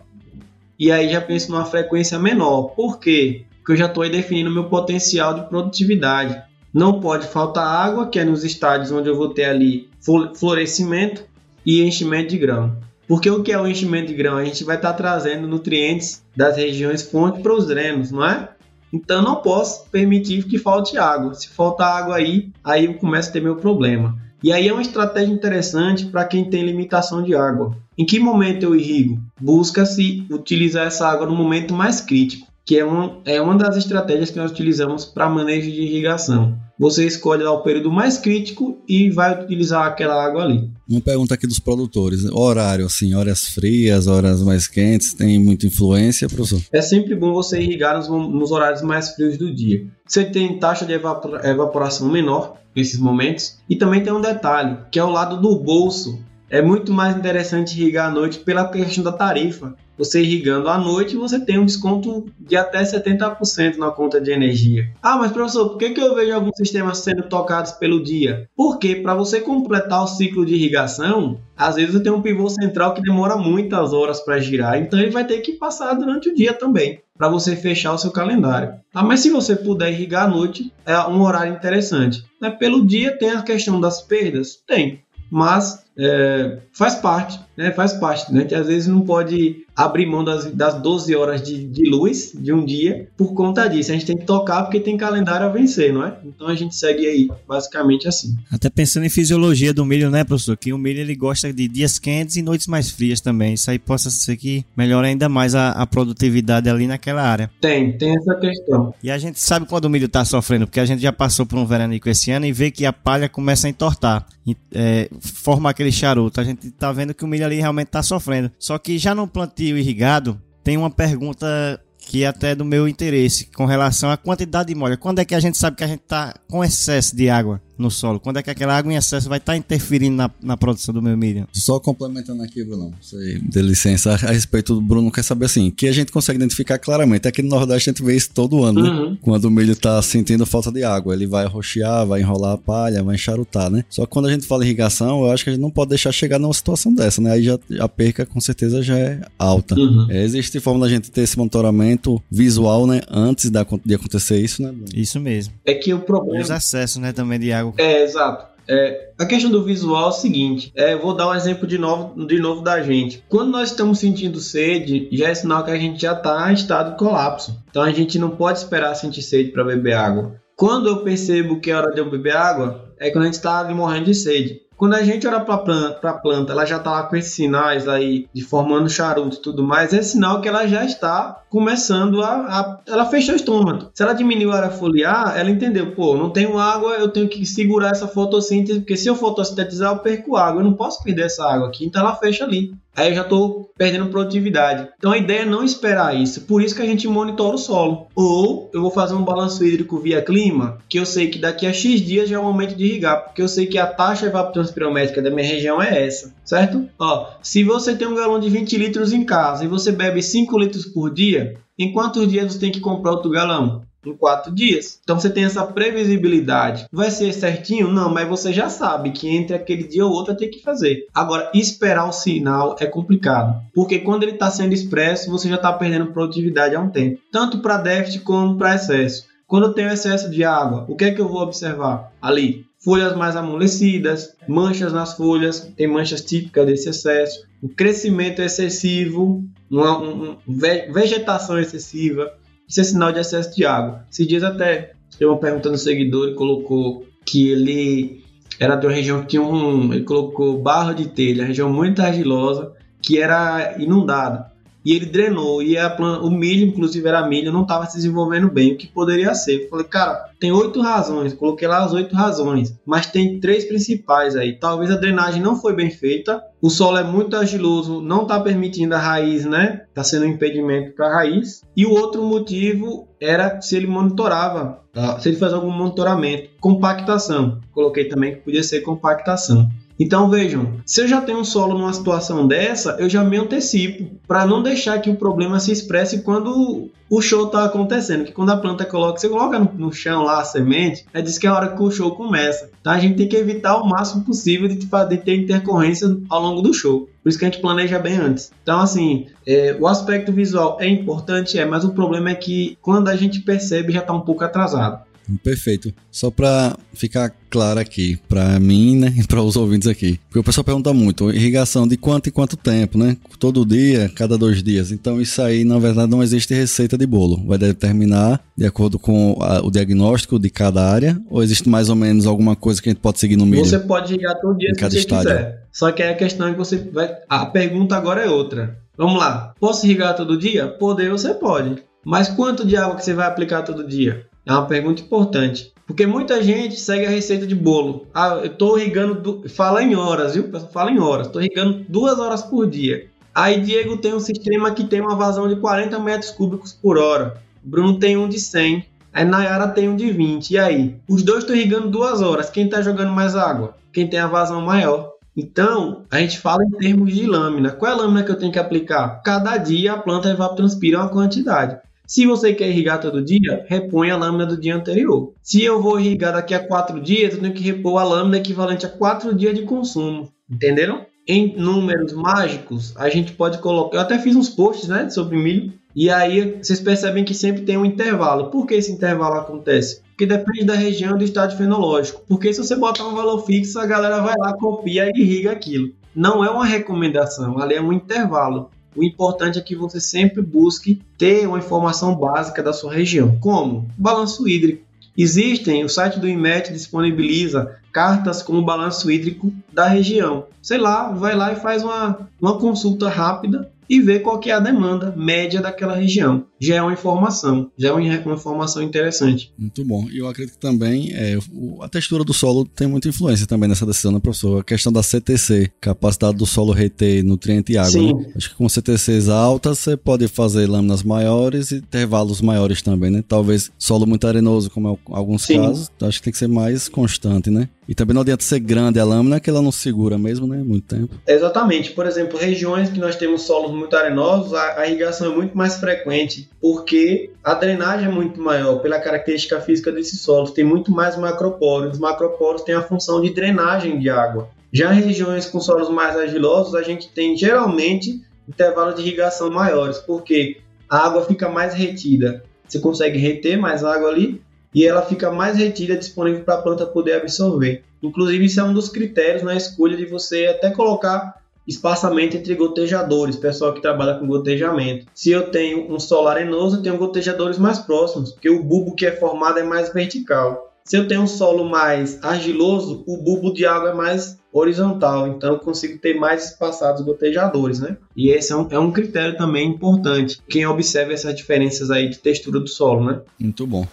[0.80, 2.70] e aí já penso numa frequência menor.
[2.70, 3.44] Por quê?
[3.58, 6.42] Porque eu já estou aí definindo meu potencial de produtividade.
[6.74, 9.90] Não pode faltar água, que é nos estádios onde eu vou ter ali
[10.36, 11.22] florescimento
[11.66, 12.78] e enchimento de grão.
[13.10, 14.38] Porque o que é o enchimento de grão?
[14.38, 18.48] A gente vai estar tá trazendo nutrientes das regiões fonte para os drenos, não é?
[18.92, 21.34] Então não posso permitir que falte água.
[21.34, 24.18] Se faltar água aí, aí eu começo a ter meu problema.
[24.42, 27.76] E aí é uma estratégia interessante para quem tem limitação de água.
[27.98, 29.20] Em que momento eu irrigo?
[29.40, 34.30] Busca-se utilizar essa água no momento mais crítico, que é uma, é uma das estratégias
[34.30, 39.10] que nós utilizamos para manejo de irrigação você escolhe lá o período mais crítico e
[39.10, 40.72] vai utilizar aquela água ali.
[40.88, 46.30] Uma pergunta aqui dos produtores: horário, assim, horas frias, horas mais quentes, tem muita influência,
[46.30, 46.62] professor?
[46.72, 49.86] É sempre bom você irrigar nos, nos horários mais frios do dia.
[50.08, 55.04] Você tem taxa de evaporação menor nesses momentos e também tem um detalhe, que é
[55.04, 56.18] o lado do bolso.
[56.50, 61.18] É muito mais interessante irrigar à noite pela questão da tarifa você irrigando à noite,
[61.18, 64.90] você tem um desconto de até 70% na conta de energia.
[65.04, 68.50] Ah, mas professor, por que, eu vejo alguns sistemas sendo tocados pelo dia?
[68.56, 72.94] Porque para você completar o ciclo de irrigação, às vezes você tem um pivô central
[72.94, 76.54] que demora muitas horas para girar, então ele vai ter que passar durante o dia
[76.54, 78.76] também para você fechar o seu calendário.
[78.94, 82.24] Ah, mas se você puder irrigar à noite, é um horário interessante.
[82.58, 84.64] Pelo dia tem a questão das perdas?
[84.66, 87.72] Tem mas é, faz parte, né?
[87.72, 88.46] Faz parte, né?
[88.46, 92.52] Que às vezes não pode abrir mão das, das 12 horas de, de luz de
[92.52, 93.92] um dia por conta disso.
[93.92, 96.18] A gente tem que tocar porque tem calendário a vencer, não é?
[96.26, 98.36] Então a gente segue aí, basicamente assim.
[98.52, 100.58] Até pensando em fisiologia do milho, né, professor?
[100.58, 103.54] Que o milho ele gosta de dias quentes e noites mais frias também.
[103.54, 107.50] Isso aí possa ser que melhore ainda mais a, a produtividade ali naquela área.
[107.62, 108.94] Tem, tem essa questão.
[109.02, 111.58] E a gente sabe quando o milho está sofrendo, porque a gente já passou por
[111.58, 114.26] um veranico esse ano e vê que a palha começa a entortar.
[114.74, 116.40] É, forma aquele aquele charuto.
[116.40, 118.52] A gente tá vendo que o milho ali realmente tá sofrendo.
[118.58, 123.46] Só que já no plantio irrigado, tem uma pergunta que é até do meu interesse
[123.54, 124.98] com relação à quantidade de molha.
[124.98, 127.62] Quando é que a gente sabe que a gente está com excesso de água?
[127.82, 128.20] No solo?
[128.20, 131.02] Quando é que aquela água em excesso vai estar tá interferindo na, na produção do
[131.02, 131.48] meu milho?
[131.54, 135.88] Só complementando aqui, Bruno, você dê licença, a respeito do Bruno, quer saber assim, que
[135.88, 137.28] a gente consegue identificar claramente.
[137.28, 138.90] Aqui no Nordeste a gente vê isso todo ano, né?
[138.90, 139.10] uhum.
[139.12, 139.18] né?
[139.22, 143.04] Quando o milho está sentindo falta de água, ele vai rochear, vai enrolar a palha,
[143.04, 143.84] vai enxarutar, né?
[143.90, 146.12] Só que quando a gente fala irrigação, eu acho que a gente não pode deixar
[146.12, 147.32] chegar numa situação dessa, né?
[147.32, 149.76] Aí já, a perca com certeza já é alta.
[149.76, 150.08] Uhum.
[150.10, 153.02] É, existe forma da gente ter esse monitoramento visual, né?
[153.10, 154.72] Antes de acontecer isso, né?
[154.72, 154.88] Bruno?
[154.94, 155.54] Isso mesmo.
[155.66, 156.42] É que o problema...
[156.42, 158.50] Os acessos, né, também de água é, exato.
[158.72, 162.26] É, a questão do visual é o seguinte: é, vou dar um exemplo de novo,
[162.28, 163.24] de novo da gente.
[163.28, 166.92] Quando nós estamos sentindo sede, já é sinal que a gente já está em estado
[166.92, 167.58] de colapso.
[167.70, 170.36] Então a gente não pode esperar sentir sede para beber água.
[170.56, 173.64] Quando eu percebo que é hora de eu beber água, é quando a gente está
[173.74, 174.62] morrendo de sede.
[174.80, 177.86] Quando a gente olha para planta, a planta, ela já está lá com esses sinais
[177.86, 182.30] aí de formando charuto e tudo mais, é sinal que ela já está começando a,
[182.30, 183.92] a, ela fechou o estômago.
[183.94, 187.46] Se ela diminuiu a área foliar, ela entendeu, pô, não tenho água, eu tenho que
[187.46, 191.44] segurar essa fotossíntese, porque se eu fotossintetizar, eu perco água, eu não posso perder essa
[191.44, 192.74] água aqui, então ela fecha ali.
[193.00, 194.90] Aí eu já estou perdendo produtividade.
[194.98, 196.42] Então a ideia é não esperar isso.
[196.42, 198.08] Por isso que a gente monitora o solo.
[198.14, 201.72] Ou eu vou fazer um balanço hídrico via clima, que eu sei que daqui a
[201.72, 205.22] X dias já é o momento de irrigar, porque eu sei que a taxa evapotranspirométrica
[205.22, 206.90] da minha região é essa, certo?
[207.00, 210.60] Ó, se você tem um galão de 20 litros em casa e você bebe 5
[210.60, 213.84] litros por dia, em quantos dias você tem que comprar outro galão?
[214.10, 215.00] Em quatro dias.
[215.04, 216.88] Então você tem essa previsibilidade.
[216.92, 217.92] Vai ser certinho?
[217.92, 221.08] Não, mas você já sabe que entre aquele dia ou outro tem que fazer.
[221.14, 225.72] Agora, esperar o sinal é complicado, porque quando ele está sendo expresso, você já está
[225.74, 229.28] perdendo produtividade há um tempo, tanto para déficit como para excesso.
[229.48, 232.68] Quando eu tenho excesso de água, o que é que eu vou observar ali?
[232.78, 239.98] Folhas mais amolecidas, manchas nas folhas, tem manchas típicas desse excesso, o crescimento excessivo, uma,
[239.98, 242.32] uma vegetação excessiva,
[242.70, 244.06] isso é sinal de excesso de água.
[244.12, 248.24] Esses dias até eu uma pergunta no seguidor e colocou que ele
[248.60, 249.92] era de uma região que tinha um.
[249.94, 254.52] Ele colocou barro de telha, região muito argilosa, que era inundada
[254.90, 258.50] e ele drenou e a planta, o milho, inclusive era milho, não estava se desenvolvendo
[258.50, 259.66] bem, o que poderia ser.
[259.66, 264.36] Eu falei, cara, tem oito razões, coloquei lá as oito razões, mas tem três principais
[264.36, 264.58] aí.
[264.58, 268.96] Talvez a drenagem não foi bem feita, o solo é muito argiloso, não está permitindo
[268.96, 269.84] a raiz, né?
[269.90, 271.62] Está sendo um impedimento para a raiz.
[271.78, 275.20] E o outro motivo era se ele monitorava, tá?
[275.20, 277.62] se ele faz algum monitoramento, compactação.
[277.72, 279.70] Coloquei também que podia ser compactação.
[280.00, 284.10] Então vejam, se eu já tenho um solo numa situação dessa, eu já me antecipo
[284.26, 288.24] para não deixar que o problema se expresse quando o show está acontecendo.
[288.24, 291.38] Que quando a planta coloca, você coloca no, no, chão lá a semente, é diz
[291.38, 292.70] que é a hora que o show começa.
[292.82, 292.92] Tá?
[292.92, 296.74] A gente tem que evitar o máximo possível de, de ter intercorrência ao longo do
[296.74, 297.10] show.
[297.22, 298.52] Por isso que a gente planeja bem antes.
[298.64, 303.10] Então, assim, é, o aspecto visual é importante, é, mas o problema é que quando
[303.10, 305.09] a gente percebe já está um pouco atrasado.
[305.38, 305.94] Perfeito.
[306.12, 310.20] Só para ficar claro aqui, para mim, né, e para os ouvintes aqui.
[310.28, 313.18] Porque o pessoal pergunta muito, irrigação de quanto em quanto tempo, né?
[313.38, 314.92] Todo dia, cada dois dias.
[314.92, 317.44] Então isso aí, na verdade, não existe receita de bolo.
[317.46, 321.96] Vai determinar de acordo com a, o diagnóstico de cada área, ou existe mais ou
[321.96, 323.66] menos alguma coisa que a gente pode seguir no meio?
[323.66, 325.32] Você pode irrigar todo dia se você estádio.
[325.32, 325.68] quiser.
[325.72, 327.16] Só que a questão é que você vai...
[327.28, 328.78] A pergunta agora é outra.
[328.98, 329.54] Vamos lá.
[329.60, 330.68] Posso irrigar todo dia?
[330.68, 331.82] Poder você pode.
[332.04, 334.26] Mas quanto de água que você vai aplicar todo dia?
[334.50, 335.72] É uma pergunta importante.
[335.86, 338.08] Porque muita gente segue a receita de bolo.
[338.12, 339.44] Ah, eu estou irrigando.
[339.48, 340.50] Fala em horas, viu?
[340.74, 341.28] Fala em horas.
[341.28, 343.06] Estou irrigando duas horas por dia.
[343.34, 347.38] Aí Diego tem um sistema que tem uma vazão de 40 metros cúbicos por hora.
[347.64, 348.86] Bruno tem um de 100.
[349.14, 350.50] Aí Nayara tem um de 20.
[350.50, 350.96] E aí?
[351.08, 352.50] Os dois estão irrigando duas horas.
[352.50, 353.76] Quem está jogando mais água?
[353.94, 355.12] Quem tem a vazão maior.
[355.38, 357.70] Então, a gente fala em termos de lâmina.
[357.70, 359.22] Qual é a lâmina que eu tenho que aplicar?
[359.24, 361.78] Cada dia a planta evapotranspira uma quantidade.
[362.10, 365.32] Se você quer irrigar todo dia, repõe a lâmina do dia anterior.
[365.44, 368.84] Se eu vou irrigar daqui a quatro dias, eu tenho que repor a lâmina equivalente
[368.84, 370.28] a quatro dias de consumo.
[370.50, 371.06] Entenderam?
[371.28, 373.98] Em números mágicos, a gente pode colocar.
[373.98, 375.72] Eu até fiz uns posts né, sobre milho.
[375.96, 378.50] E aí vocês percebem que sempre tem um intervalo.
[378.50, 380.02] Por que esse intervalo acontece?
[380.10, 382.24] Porque depende da região do estado fenológico.
[382.28, 385.92] Porque se você botar um valor fixo, a galera vai lá, copia e irriga aquilo.
[386.16, 388.72] Não é uma recomendação, ali é um intervalo.
[388.96, 393.38] O importante é que você sempre busque ter uma informação básica da sua região.
[393.40, 393.88] Como?
[393.98, 394.84] Balanço hídrico.
[395.18, 400.46] Existem, o site do IMET disponibiliza cartas com o balanço hídrico da região.
[400.62, 404.54] Sei lá, vai lá e faz uma, uma consulta rápida e ver qual que é
[404.54, 406.46] a demanda média daquela região.
[406.60, 409.52] Já é uma informação, já é uma informação interessante.
[409.58, 410.08] Muito bom.
[410.12, 411.38] E eu acredito que também é,
[411.82, 414.60] a textura do solo tem muita influência também nessa decisão, né, professor?
[414.60, 417.92] A questão da CTC, capacidade do solo reter nutriente e água.
[417.92, 418.14] Sim.
[418.14, 418.32] Né?
[418.36, 423.24] Acho que com CTCs altas você pode fazer lâminas maiores e intervalos maiores também, né?
[423.28, 425.58] Talvez solo muito arenoso, como é alguns Sim.
[425.58, 427.70] casos, acho que tem que ser mais constante, né?
[427.90, 430.58] E também não adianta ser grande a lâmina, que ela não segura mesmo, né?
[430.58, 431.16] Muito tempo.
[431.26, 431.90] Exatamente.
[431.90, 435.78] Por exemplo, regiões que nós temos solos muito arenosos, a, a irrigação é muito mais
[435.78, 440.52] frequente, porque a drenagem é muito maior pela característica física desses solos.
[440.52, 441.94] Tem muito mais macroporos.
[441.94, 444.52] Os macroporos têm a função de drenagem de água.
[444.72, 449.98] Já em regiões com solos mais argilosos, a gente tem geralmente intervalos de irrigação maiores,
[449.98, 452.44] porque a água fica mais retida.
[452.68, 454.40] Você consegue reter mais água ali
[454.74, 457.84] e ela fica mais retida disponível para a planta poder absorver.
[458.02, 463.36] Inclusive, isso é um dos critérios na escolha de você até colocar espaçamento entre gotejadores,
[463.36, 465.06] pessoal que trabalha com gotejamento.
[465.14, 469.06] Se eu tenho um solo arenoso, eu tenho gotejadores mais próximos, porque o bulbo que
[469.06, 470.74] é formado é mais vertical.
[470.84, 475.52] Se eu tenho um solo mais argiloso, o bulbo de água é mais horizontal, então
[475.54, 477.98] eu consigo ter mais espaçados gotejadores, né?
[478.18, 480.42] E esse é um, é um critério também importante.
[480.50, 483.22] Quem observa essas diferenças aí de textura do solo, né?
[483.40, 483.86] Muito bom.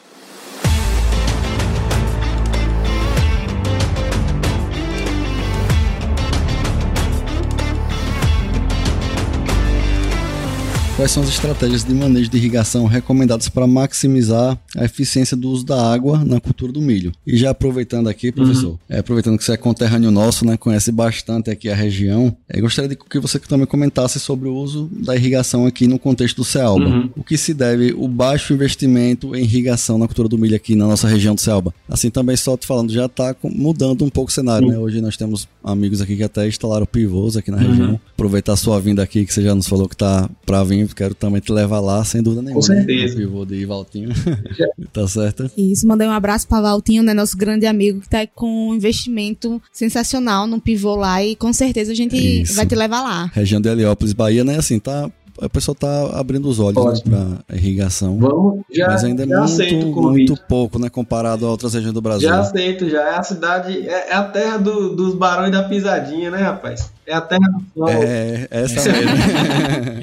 [10.97, 15.63] Quais são as estratégias de manejo de irrigação recomendadas para maximizar a eficiência do uso
[15.63, 17.13] da água na cultura do milho?
[17.27, 18.79] E já aproveitando aqui, professor, uhum.
[18.89, 22.89] é, aproveitando que você é conterrâneo nosso, né, conhece bastante aqui a região, é, gostaria
[22.89, 26.87] de que você também comentasse sobre o uso da irrigação aqui no contexto do Cealba.
[26.87, 27.11] Uhum.
[27.15, 30.87] O que se deve o baixo investimento em irrigação na cultura do milho aqui na
[30.87, 31.75] nossa região do Cealba?
[31.91, 34.73] Assim também só te falando, já está mudando um pouco o cenário, uhum.
[34.73, 34.79] né?
[34.79, 37.69] Hoje nós temos amigos aqui que até instalaram pivôs aqui na uhum.
[37.69, 38.01] região.
[38.15, 41.15] Aproveitar a sua vinda aqui, que você já nos falou que está para vir quero
[41.15, 42.61] também te levar lá, sem dúvida nenhuma.
[42.61, 43.21] Com certeza.
[43.21, 44.11] Eu vou de Valtinho.
[44.93, 45.51] tá certo?
[45.57, 49.61] Isso, mandei um abraço para Valtinho, né, nosso grande amigo, que tá com um investimento
[49.73, 52.55] sensacional no pivô lá e com certeza a gente Isso.
[52.55, 53.31] vai te levar lá.
[53.35, 55.11] Região de Heliópolis, Bahia, né, assim, tá
[55.41, 58.19] o pessoal tá abrindo os olhos né, para irrigação.
[58.19, 62.29] Vamos, já, mas ainda é muito, muito pouco, né, comparado a outras regiões do Brasil.
[62.29, 66.31] Já aceito, já é a cidade, é, é a terra do, dos barões da pisadinha,
[66.31, 66.91] né, rapaz?
[67.07, 67.89] É a terra do sol.
[67.89, 69.11] É, essa mesmo.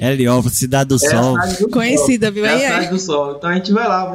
[0.00, 1.36] Heliópolis, cidade do é sol.
[1.60, 2.46] Do Conhecida, viu?
[2.46, 3.36] É a cidade do sol.
[3.36, 4.10] Então a gente vai lá.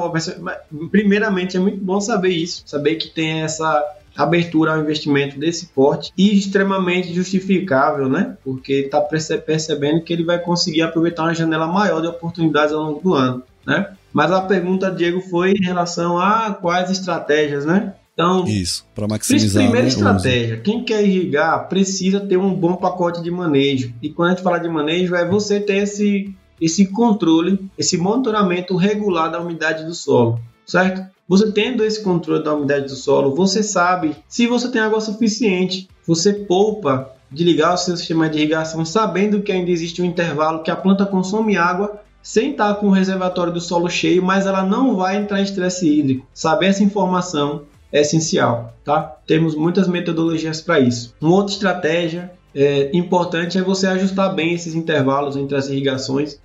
[0.89, 3.83] Primeiramente, é muito bom saber isso, saber que tem essa
[4.23, 8.37] abertura ao investimento desse porte e extremamente justificável, né?
[8.43, 13.01] Porque está percebendo que ele vai conseguir aproveitar uma janela maior de oportunidades ao longo
[13.01, 13.93] do ano, né?
[14.11, 17.93] Mas a pergunta, Diego, foi em relação a quais estratégias, né?
[18.13, 19.63] Então, isso, para maximizar.
[19.63, 23.93] Primeira né, estratégia: quem quer irrigar precisa ter um bom pacote de manejo.
[24.01, 28.75] E quando a gente fala de manejo, é você ter esse, esse controle, esse monitoramento
[28.75, 31.01] regular da umidade do solo, certo?
[31.29, 35.87] Você tendo esse controle da umidade do solo, você sabe se você tem água suficiente.
[36.07, 40.63] Você poupa de ligar o seu sistema de irrigação sabendo que ainda existe um intervalo
[40.63, 44.63] que a planta consome água sem estar com o reservatório do solo cheio, mas ela
[44.63, 46.25] não vai entrar em estresse hídrico.
[46.33, 47.61] Saber essa informação
[47.93, 49.17] é essencial, tá?
[49.27, 51.13] Temos muitas metodologias para isso.
[51.21, 56.39] Uma outra estratégia é, importante é você ajustar bem esses intervalos entre as irrigações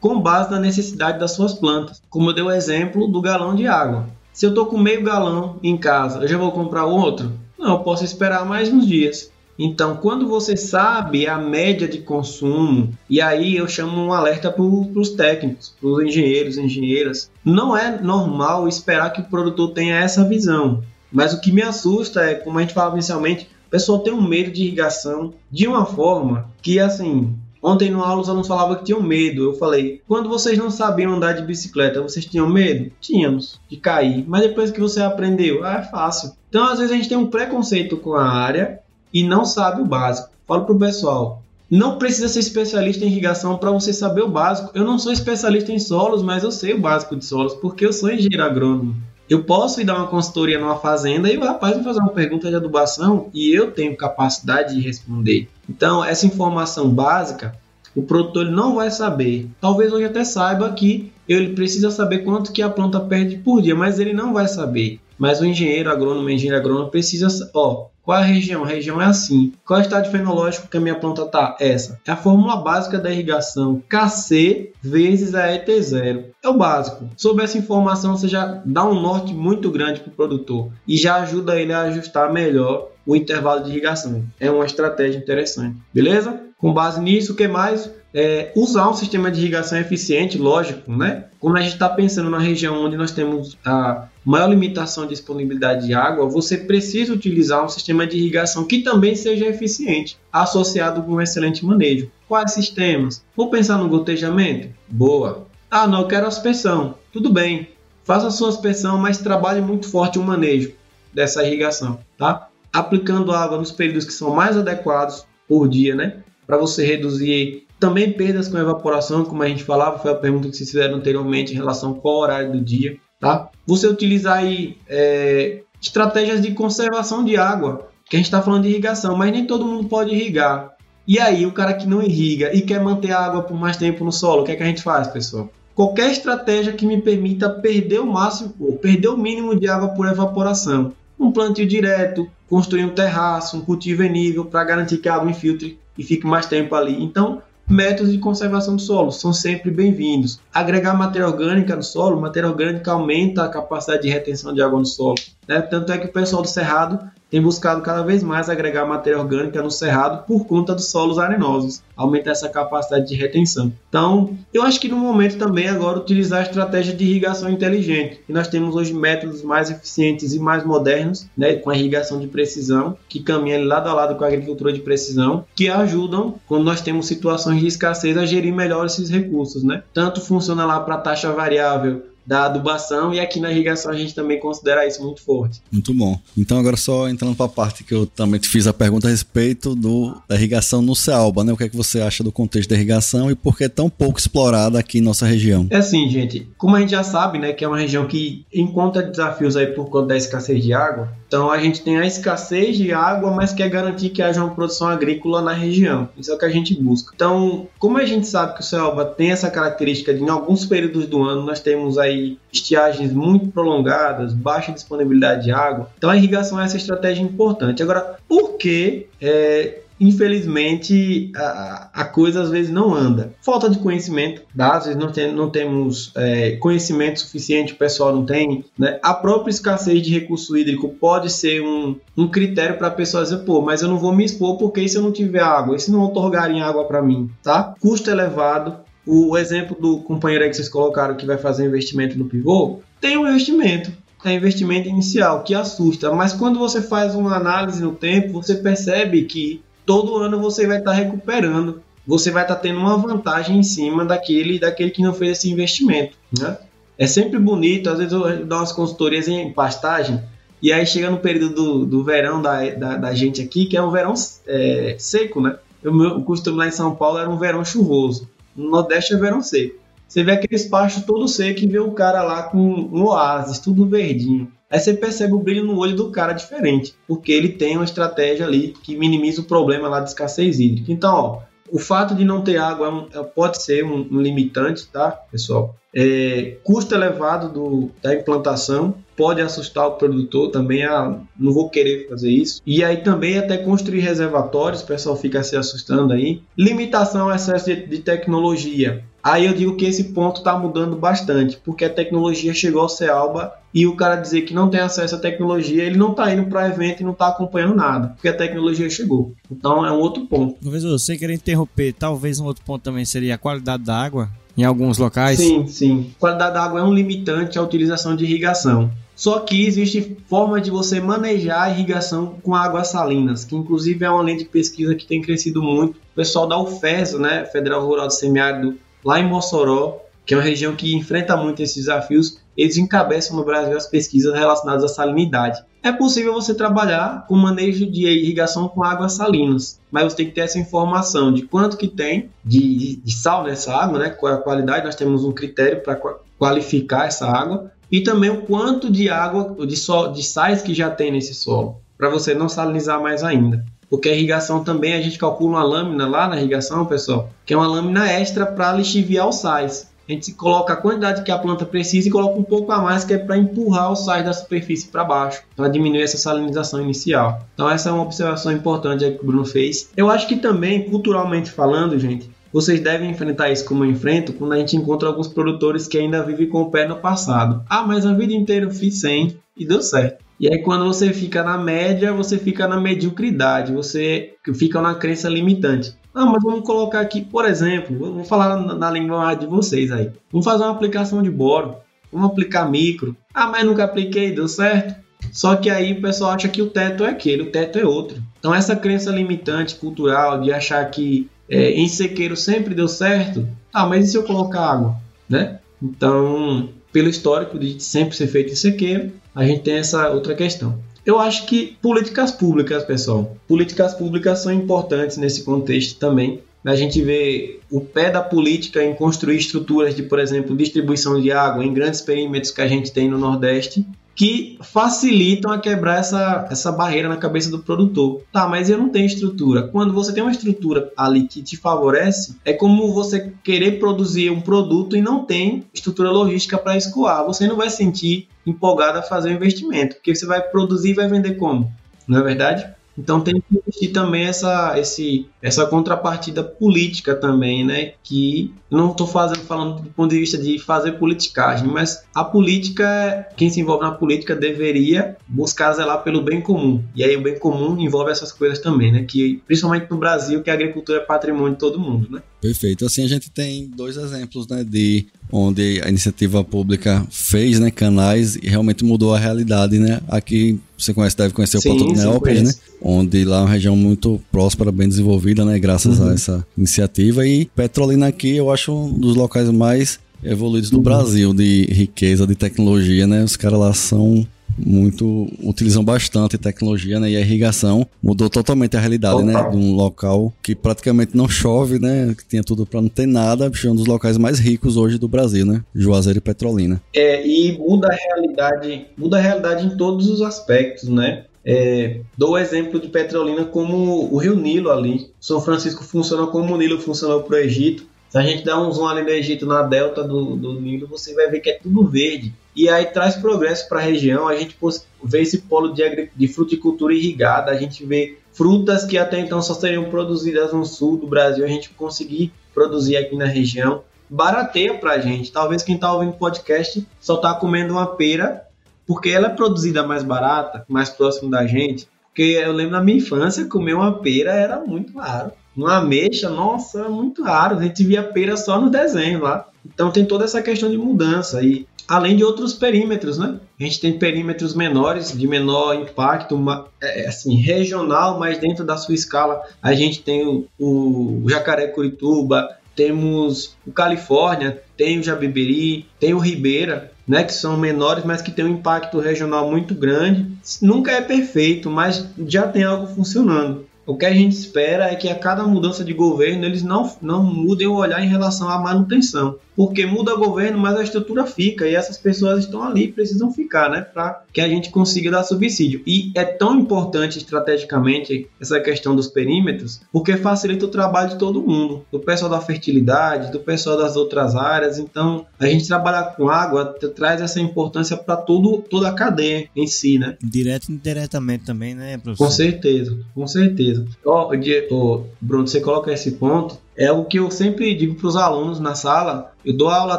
[0.00, 2.00] com base na necessidade das suas plantas.
[2.08, 4.06] Como eu dei o exemplo do galão de água.
[4.38, 7.32] Se eu estou com meio galão em casa, eu já vou comprar outro?
[7.58, 9.32] Não, eu posso esperar mais uns dias.
[9.58, 14.62] Então, quando você sabe a média de consumo, e aí eu chamo um alerta para
[14.62, 20.22] os técnicos, para os engenheiros engenheiras, não é normal esperar que o produtor tenha essa
[20.22, 20.84] visão.
[21.10, 24.22] Mas o que me assusta é, como a gente falava inicialmente, o pessoal tem um
[24.22, 28.84] medo de irrigação de uma forma que, assim, Ontem no aula os alunos falavam que
[28.84, 29.42] tinham medo.
[29.42, 32.90] Eu falei, quando vocês não sabiam andar de bicicleta, vocês tinham medo?
[33.00, 34.24] Tínhamos, de cair.
[34.26, 36.32] Mas depois que você aprendeu, ah, é fácil.
[36.48, 38.80] Então, às vezes, a gente tem um preconceito com a área
[39.12, 40.30] e não sabe o básico.
[40.46, 44.70] Falo pro pessoal, não precisa ser especialista em irrigação para você saber o básico.
[44.74, 47.92] Eu não sou especialista em solos, mas eu sei o básico de solos, porque eu
[47.92, 48.96] sou engenheiro agrônomo.
[49.28, 52.48] Eu posso ir dar uma consultoria numa fazenda e o rapaz me fazer uma pergunta
[52.48, 55.50] de adubação e eu tenho capacidade de responder.
[55.68, 57.54] Então, essa informação básica,
[57.94, 59.48] o produtor não vai saber.
[59.60, 63.74] Talvez hoje até saiba que ele precisa saber quanto que a planta perde por dia,
[63.74, 65.00] mas ele não vai saber.
[65.18, 68.64] Mas o engenheiro agrônomo, engenheiro agrônomo precisa, ó, qual é a região?
[68.64, 69.52] A região é assim.
[69.66, 71.58] Qual é o estado fenológico que a minha planta está?
[71.60, 72.00] Essa.
[72.06, 73.82] É a fórmula básica da irrigação.
[73.86, 76.24] Kc vezes a ET0.
[76.42, 77.06] É o básico.
[77.18, 81.16] Sob essa informação, você já dá um norte muito grande para o produtor e já
[81.16, 84.24] ajuda ele a ajustar melhor o intervalo de irrigação.
[84.40, 85.76] É uma estratégia interessante.
[85.92, 86.40] Beleza?
[86.56, 87.90] Com base nisso, o que mais?
[88.12, 91.24] É, usar um sistema de irrigação eficiente, lógico, né?
[91.38, 95.86] Quando a gente está pensando na região onde nós temos a maior limitação de disponibilidade
[95.86, 101.12] de água, você precisa utilizar um sistema de irrigação que também seja eficiente, associado com
[101.12, 102.10] um excelente manejo.
[102.26, 103.24] Quais sistemas?
[103.36, 104.68] Vou pensar no gotejamento?
[104.88, 105.46] Boa.
[105.70, 106.94] Ah, não, eu quero aspersão.
[107.12, 107.68] Tudo bem.
[108.04, 110.72] Faça a sua aspersão, mas trabalhe muito forte o manejo
[111.12, 112.48] dessa irrigação, tá?
[112.72, 116.16] Aplicando água nos períodos que são mais adequados por dia, né?
[116.46, 120.56] Para você reduzir também perdas com evaporação, como a gente falava, foi a pergunta que
[120.56, 123.50] vocês fizeram anteriormente em relação ao horário do dia, tá?
[123.66, 128.70] Você utilizar aí é, estratégias de conservação de água, que a gente está falando de
[128.70, 130.76] irrigação, mas nem todo mundo pode irrigar.
[131.06, 134.04] E aí, o cara que não irriga e quer manter a água por mais tempo
[134.04, 135.48] no solo, o que é que a gente faz, pessoal?
[135.74, 140.06] Qualquer estratégia que me permita perder o máximo, ou perder o mínimo de água por
[140.06, 140.92] evaporação.
[141.18, 145.30] Um plantio direto, construir um terraço, um cultivo em nível para garantir que a água
[145.30, 147.02] infiltre e fique mais tempo ali.
[147.02, 150.40] Então, métodos de conservação do solo são sempre bem-vindos.
[150.52, 154.86] Agregar matéria orgânica no solo, matéria orgânica aumenta a capacidade de retenção de água no
[154.86, 155.16] solo.
[155.46, 155.60] Né?
[155.60, 156.98] Tanto é que o pessoal do Cerrado
[157.30, 161.82] tem buscado cada vez mais agregar matéria orgânica no cerrado por conta dos solos arenosos,
[161.96, 163.72] aumentar essa capacidade de retenção.
[163.88, 168.20] Então, eu acho que no momento também agora utilizar a estratégia de irrigação inteligente.
[168.28, 172.26] E nós temos hoje métodos mais eficientes e mais modernos, né, com a irrigação de
[172.26, 176.80] precisão, que caminha lado a lado com a agricultura de precisão, que ajudam quando nós
[176.80, 179.82] temos situações de escassez a gerir melhor esses recursos, né?
[179.92, 184.38] Tanto funciona lá para taxa variável da adubação e aqui na irrigação a gente também
[184.38, 185.62] considera isso muito forte.
[185.72, 186.20] Muito bom.
[186.36, 189.10] Então agora só entrando para a parte que eu também te fiz a pergunta a
[189.10, 191.54] respeito do, da irrigação no Cealba, né?
[191.54, 193.88] O que é que você acha do contexto da irrigação e por que é tão
[193.88, 195.66] pouco explorada aqui em nossa região?
[195.70, 199.02] É assim, gente, como a gente já sabe, né, que é uma região que encontra
[199.02, 202.92] desafios aí por conta da escassez de água, então a gente tem a escassez de
[202.92, 206.08] água, mas quer garantir que haja uma produção agrícola na região.
[206.16, 207.12] Isso é o que a gente busca.
[207.14, 211.06] Então, como a gente sabe que o Cealba tem essa característica de em alguns períodos
[211.06, 216.58] do ano nós temos aí estiagens muito prolongadas, baixa disponibilidade de água, então a irrigação
[216.58, 217.82] é essa estratégia importante.
[217.82, 223.32] Agora, por que é, infelizmente a, a, coisa às vezes não anda.
[223.40, 224.76] Falta de conhecimento, tá?
[224.76, 228.64] às vezes não, tem, não temos é, conhecimento suficiente, o pessoal não tem.
[228.78, 228.98] Né?
[229.02, 233.38] A própria escassez de recurso hídrico pode ser um, um critério para a pessoa dizer,
[233.38, 235.90] pô, mas eu não vou me expor porque se eu não tiver água, e se
[235.90, 237.74] não otorgarem água para mim, tá?
[237.80, 238.88] Custo elevado.
[239.10, 243.16] O, exemplo do companheiro aí que vocês colocaram que vai fazer investimento no pivô, tem
[243.16, 243.90] um investimento,
[244.22, 249.22] é investimento inicial que assusta, mas quando você faz uma análise no tempo, você percebe
[249.22, 253.58] que todo ano você vai estar tá recuperando, você vai estar tá tendo uma vantagem
[253.58, 256.14] em cima daquele, daquele que não fez esse investimento.
[256.38, 256.58] Né?
[256.98, 260.22] É sempre bonito, às vezes eu dou umas consultorias em pastagem,
[260.60, 263.82] e aí chega no período do, do verão da, da, da, gente aqui, que é
[263.82, 264.12] um verão
[264.46, 265.56] é, seco, né?
[265.82, 268.28] O meu costume lá em São Paulo era um verão chuvoso.
[268.54, 269.76] No Nordeste é verão seco.
[270.08, 273.86] Você vê aqueles pastos todo seco e vê o cara lá com um oásis, tudo
[273.86, 274.50] verdinho.
[274.70, 278.46] Aí você percebe o brilho no olho do cara diferente, porque ele tem uma estratégia
[278.46, 280.92] ali que minimiza o problema lá de escassez hídrica.
[280.92, 281.40] Então, ó,
[281.70, 285.10] o fato de não ter água é um, é, pode ser um, um, limitante, tá,
[285.10, 285.74] pessoal?
[285.94, 290.84] É, custo elevado do, da implantação pode assustar o produtor também.
[290.84, 292.60] Ah, não vou querer fazer isso.
[292.66, 296.42] E aí também até construir reservatórios, o pessoal fica se assustando aí.
[296.56, 299.04] Limitação ao excesso de, de tecnologia.
[299.22, 303.52] Aí eu digo que esse ponto está mudando bastante, porque a tecnologia chegou ao Cealba
[303.74, 306.68] e o cara dizer que não tem acesso à tecnologia, ele não está indo para
[306.68, 309.34] evento e não está acompanhando nada, porque a tecnologia chegou.
[309.50, 310.54] Então é um outro ponto.
[310.60, 314.64] Professor, sem querer interromper, talvez um outro ponto também seria a qualidade da água em
[314.64, 315.38] alguns locais?
[315.38, 316.10] Sim, sim.
[316.16, 318.90] A qualidade da água é um limitante à utilização de irrigação.
[319.14, 324.10] Só que existe forma de você manejar a irrigação com águas salinas, que inclusive é
[324.10, 325.96] uma linha de pesquisa que tem crescido muito.
[325.96, 330.42] O pessoal da UFES, né, Federal Rural do Semiárido, lá em Mossoró, que é uma
[330.42, 335.62] região que enfrenta muito esses desafios, eles encabeçam no Brasil as pesquisas relacionadas à salinidade.
[335.82, 340.32] É possível você trabalhar com manejo de irrigação com águas salinas, mas você tem que
[340.32, 344.10] ter essa informação de quanto que tem de, de sal nessa água, né?
[344.10, 345.98] qual é a qualidade, nós temos um critério para
[346.36, 350.90] qualificar essa água, e também o quanto de água, de, so, de sais que já
[350.90, 355.18] tem nesse solo, para você não salinizar mais ainda porque a irrigação também a gente
[355.18, 359.36] calcula uma lâmina lá na irrigação, pessoal, que é uma lâmina extra para lixiviar os
[359.36, 359.88] sais.
[360.08, 363.04] A gente coloca a quantidade que a planta precisa e coloca um pouco a mais
[363.04, 367.46] que é para empurrar os sais da superfície para baixo, para diminuir essa salinização inicial.
[367.52, 369.90] Então essa é uma observação importante que o Bruno fez.
[369.94, 374.54] Eu acho que também, culturalmente falando, gente, vocês devem enfrentar isso como eu enfrento quando
[374.54, 377.62] a gente encontra alguns produtores que ainda vivem com o pé no passado.
[377.68, 380.24] Ah, mas a vida inteira eu fiz 100 e deu certo.
[380.40, 385.28] E aí quando você fica na média, você fica na mediocridade, você fica na crença
[385.28, 385.94] limitante.
[386.14, 390.10] Ah, mas vamos colocar aqui, por exemplo, vamos falar na língua de vocês aí.
[390.30, 391.76] Vamos fazer uma aplicação de boro,
[392.12, 393.16] vamos aplicar micro.
[393.34, 394.94] Ah, mas nunca apliquei, deu certo?
[395.32, 398.22] Só que aí o pessoal acha que o teto é aquele, o teto é outro.
[398.38, 403.86] Então essa crença limitante cultural de achar que é, em sequeiro sempre deu certo, ah,
[403.86, 404.96] mas e se eu colocar água,
[405.28, 405.58] né?
[405.82, 406.68] Então,
[406.98, 410.80] pelo histórico de sempre ser feito em sequeiro, a gente tem essa outra questão.
[411.06, 416.40] Eu acho que políticas públicas, pessoal, políticas públicas são importantes nesse contexto também.
[416.64, 421.30] A gente vê o pé da política em construir estruturas de, por exemplo, distribuição de
[421.30, 423.86] água em grandes perímetros que a gente tem no Nordeste,
[424.18, 428.22] que facilitam a quebrar essa, essa barreira na cabeça do produtor.
[428.32, 429.68] Tá, mas eu não tenho estrutura.
[429.68, 434.40] Quando você tem uma estrutura ali que te favorece, é como você querer produzir um
[434.40, 437.24] produto e não tem estrutura logística para escoar.
[437.26, 441.06] Você não vai sentir empolgado a fazer o investimento, porque você vai produzir e vai
[441.06, 441.72] vender como?
[442.08, 442.68] Não é verdade?
[442.98, 447.92] Então tem que existir também essa, esse, essa contrapartida política também, né?
[448.02, 453.26] Que não estou fazendo falando do ponto de vista de fazer politicagem, mas a política,
[453.36, 456.82] quem se envolve na política deveria buscar zelar pelo bem comum.
[456.94, 459.04] E aí o bem comum envolve essas coisas também, né?
[459.04, 462.20] Que principalmente no Brasil, que a agricultura é patrimônio de todo mundo, né?
[462.40, 462.84] Perfeito.
[462.84, 468.36] Assim a gente tem dois exemplos, né, de onde a iniciativa pública fez, né, canais
[468.36, 470.00] e realmente mudou a realidade, né?
[470.08, 472.54] Aqui você conhece, deve conhecer sim, o Porto de Neópolis, né?
[472.80, 476.10] Onde lá é uma região muito próspera, bem desenvolvida, né, graças uhum.
[476.10, 480.82] a essa iniciativa e Petrolina aqui eu acho um dos locais mais evoluídos do uhum.
[480.82, 483.22] Brasil de riqueza, de tecnologia, né?
[483.22, 484.26] Os caras lá são
[484.58, 487.10] muito utilizam bastante tecnologia, né?
[487.10, 489.48] E a irrigação mudou totalmente a realidade, né?
[489.50, 492.14] De um local que praticamente não chove, né?
[492.16, 495.08] Que tinha tudo para não ter nada, é um dos locais mais ricos hoje do
[495.08, 495.62] Brasil, né?
[495.74, 496.80] Juazeiro e Petrolina.
[496.94, 501.24] É, e muda a realidade, muda a realidade em todos os aspectos, né?
[501.44, 505.10] É, dou o exemplo de Petrolina como o Rio Nilo ali.
[505.20, 507.86] São Francisco funciona como o Nilo funcionou para o Egito.
[508.10, 511.14] Se a gente dá um zoom ali no Egito, na delta do, do Nilo, você
[511.14, 512.34] vai ver que é tudo verde.
[512.58, 514.26] E aí traz progresso para a região.
[514.26, 514.58] A gente
[515.04, 519.54] vê esse polo de, de fruticultura irrigada, a gente vê frutas que até então só
[519.54, 523.84] seriam produzidas no sul do Brasil, a gente conseguir produzir aqui na região.
[524.10, 525.30] Barateia para a gente.
[525.30, 528.42] Talvez quem está ouvindo o podcast só está comendo uma pera
[528.84, 531.86] porque ela é produzida mais barata, mais próximo da gente.
[532.06, 535.30] Porque eu lembro na minha infância, comer uma pera era muito raro.
[535.56, 537.56] Uma ameixa, nossa, muito raro.
[537.56, 539.46] A gente via pera só no desenho lá.
[539.64, 541.40] Então tem toda essa questão de mudança.
[541.40, 543.40] E além de outros perímetros, né?
[543.58, 546.38] A gente tem perímetros menores, de menor impacto,
[546.80, 549.42] é, é, assim, regional, mas dentro da sua escala.
[549.62, 556.18] A gente tem o, o Jacaré Curituba, temos o Califórnia, tem o Jabiberi, tem o
[556.18, 560.30] Ribeira, né, que são menores, mas que tem um impacto regional muito grande.
[560.60, 563.66] Nunca é perfeito, mas já tem algo funcionando.
[563.86, 567.24] O que a gente espera é que a cada mudança de governo eles não, não
[567.24, 571.66] mudem o olhar em relação à manutenção porque muda o governo, mas a estrutura fica
[571.66, 575.82] e essas pessoas estão ali, precisam ficar, né, para que a gente consiga dar subsídio.
[575.84, 581.42] E é tão importante estrategicamente essa questão dos perímetros, porque facilita o trabalho de todo
[581.42, 584.78] mundo, do pessoal da fertilidade, do pessoal das outras áreas.
[584.78, 589.66] Então, a gente trabalhar com água traz essa importância para todo toda a cadeia em
[589.66, 590.16] si, né?
[590.22, 592.26] Direto e indiretamente também, né, professor?
[592.26, 593.84] Com certeza, com certeza.
[594.04, 598.06] Ó, oh, oh, Bruno, você coloca esse ponto, é o que eu sempre digo para
[598.06, 599.32] os alunos na sala.
[599.44, 599.98] Eu dou aula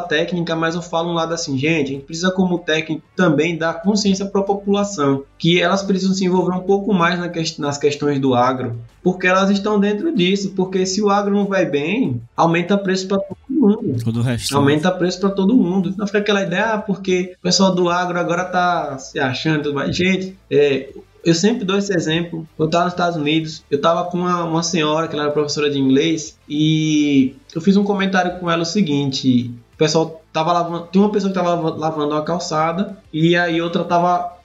[0.00, 3.82] técnica, mas eu falo um lado assim, gente, a gente precisa como técnico também dar
[3.82, 7.18] consciência para a população, que elas precisam se envolver um pouco mais
[7.58, 11.66] nas questões do agro, porque elas estão dentro disso, porque se o agro não vai
[11.66, 14.02] bem, aumenta preço para todo mundo.
[14.02, 14.56] Todo o resto.
[14.56, 15.94] Aumenta preço para todo mundo.
[15.98, 19.94] Não fica aquela ideia, ah, porque o pessoal do agro agora tá se achando, mas
[19.94, 20.88] gente, é,
[21.24, 22.46] eu sempre dou esse exemplo.
[22.58, 25.70] Eu estava nos Estados Unidos, eu estava com uma, uma senhora que ela era professora
[25.70, 30.88] de inglês e eu fiz um comentário com ela o seguinte: o pessoal tava lavando,
[30.90, 34.39] tinha uma pessoa que estava lavando uma calçada e aí outra estava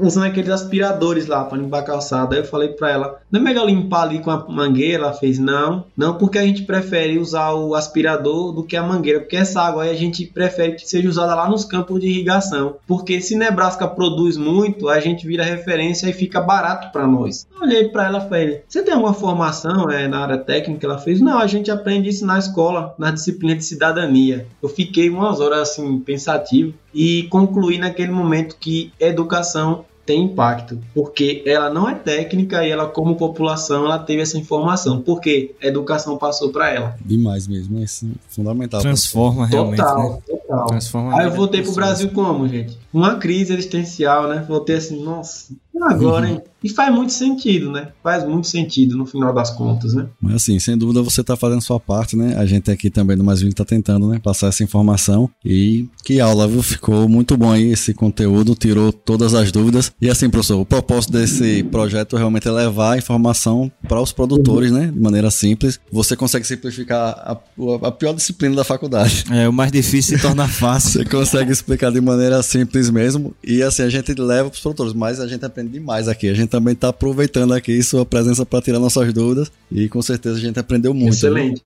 [0.00, 2.34] usando aqueles aspiradores lá para limpar a calçada.
[2.34, 5.04] Aí eu falei para ela: não é melhor limpar ali com a mangueira?
[5.04, 9.20] Ela fez: não, não, porque a gente prefere usar o aspirador do que a mangueira,
[9.20, 12.76] porque essa água aí a gente prefere que seja usada lá nos campos de irrigação.
[12.86, 17.46] Porque se Nebraska produz muito, a gente vira referência e fica barato para nós.
[17.54, 20.86] Eu olhei para ela e falei: você tem alguma formação é, na área técnica?
[20.86, 24.46] Ela fez: não, a gente aprende isso na escola, na disciplina de cidadania.
[24.62, 31.42] Eu fiquei umas horas assim pensativo e concluí naquele momento que educação tem impacto, porque
[31.44, 36.16] ela não é técnica e ela como população ela teve essa informação, porque a educação
[36.16, 36.96] passou para ela.
[37.04, 37.84] Demais mesmo, é
[38.28, 38.80] fundamental.
[38.80, 39.78] Transforma realmente.
[39.78, 40.38] Total, né?
[40.46, 40.66] Total.
[41.12, 42.78] Aí eu voltei pro Brasil como, gente?
[42.92, 44.44] Uma crise existencial, né?
[44.48, 46.40] Voltei assim, nossa, agora, hein?
[46.64, 47.88] E faz muito sentido, né?
[48.02, 50.06] Faz muito sentido no final das contas, né?
[50.20, 52.34] Mas assim, sem dúvida você está fazendo sua parte, né?
[52.36, 54.18] A gente aqui também do Mais Vinho está tentando, né?
[54.18, 55.30] Passar essa informação.
[55.44, 56.62] E que aula, viu?
[56.62, 59.92] Ficou muito bom aí esse conteúdo, tirou todas as dúvidas.
[60.00, 64.72] E assim, professor, o propósito desse projeto realmente é levar a informação para os produtores,
[64.72, 64.86] né?
[64.86, 65.78] De maneira simples.
[65.92, 67.38] Você consegue simplificar a,
[67.82, 69.24] a pior disciplina da faculdade.
[69.30, 71.02] É, o mais difícil se torna fácil.
[71.02, 73.34] Você consegue explicar de maneira simples mesmo.
[73.42, 76.28] E assim, a gente leva para os produtores, mas a gente aprende demais aqui.
[76.28, 80.36] A gente também está aproveitando aqui sua presença para tirar nossas dúvidas e com certeza
[80.36, 81.14] a gente aprendeu muito.
[81.14, 81.62] Excelente.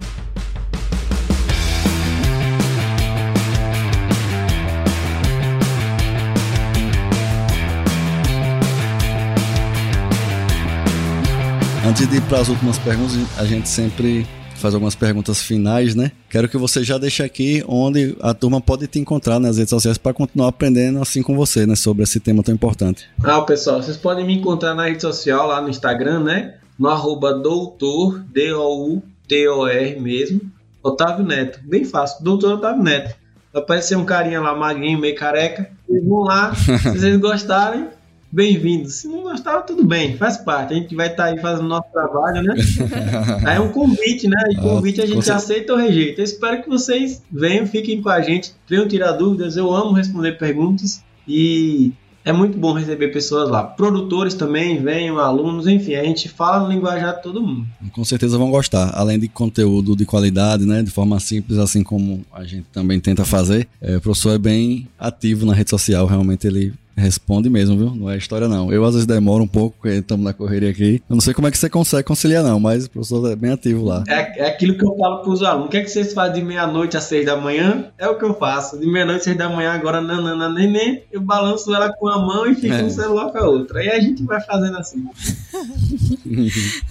[11.86, 14.24] Antes de ir para as últimas perguntas, a gente sempre
[14.60, 16.12] faz algumas perguntas finais, né?
[16.28, 19.98] Quero que você já deixe aqui onde a turma pode te encontrar nas redes sociais
[19.98, 21.74] para continuar aprendendo assim com você, né?
[21.74, 23.08] Sobre esse tema tão importante.
[23.22, 26.54] Ah, pessoal, vocês podem me encontrar na rede social, lá no Instagram, né?
[26.78, 30.40] No arroba doutor, D-O-U-T-O-R mesmo,
[30.82, 31.60] Otávio Neto.
[31.62, 33.14] Bem fácil, doutor Otávio Neto.
[33.52, 35.70] Vai aparecer um carinha lá, magrinho, meio careca.
[35.86, 37.88] Vocês vão lá, se vocês gostarem,
[38.30, 38.94] bem-vindos.
[38.94, 40.72] Se não gostar, tudo bem, faz parte.
[40.72, 42.54] A gente vai estar tá aí fazendo nosso trabalho, né?
[43.54, 44.36] é um convite, né?
[44.50, 46.20] E convite a gente aceita ou rejeita.
[46.20, 49.56] Eu espero que vocês venham, fiquem com a gente, venham tirar dúvidas.
[49.56, 51.92] Eu amo responder perguntas e
[52.24, 53.64] é muito bom receber pessoas lá.
[53.64, 57.66] Produtores também, venham, alunos, enfim, a gente fala no linguajar de todo mundo.
[57.92, 58.92] Com certeza vão gostar.
[58.94, 60.82] Além de conteúdo de qualidade, né?
[60.82, 63.66] De forma simples, assim como a gente também tenta fazer.
[63.80, 67.94] É, o professor é bem ativo na rede social, realmente ele Responde mesmo, viu?
[67.94, 68.70] Não é história, não.
[68.70, 71.02] Eu às vezes demoro um pouco, porque estamos na correria aqui.
[71.08, 73.52] Eu não sei como é que você consegue conciliar, não, mas o professor é bem
[73.52, 74.04] ativo lá.
[74.06, 75.68] É, é aquilo que eu falo para os alunos.
[75.68, 77.86] O que é que vocês fazem de meia-noite às seis da manhã?
[77.96, 78.78] É o que eu faço.
[78.78, 82.46] De meia-noite às seis da manhã, agora nanana, neném, eu balanço ela com a mão
[82.46, 82.82] e fico é.
[82.82, 83.80] um celular com a outra.
[83.80, 85.04] Aí a gente vai fazendo assim.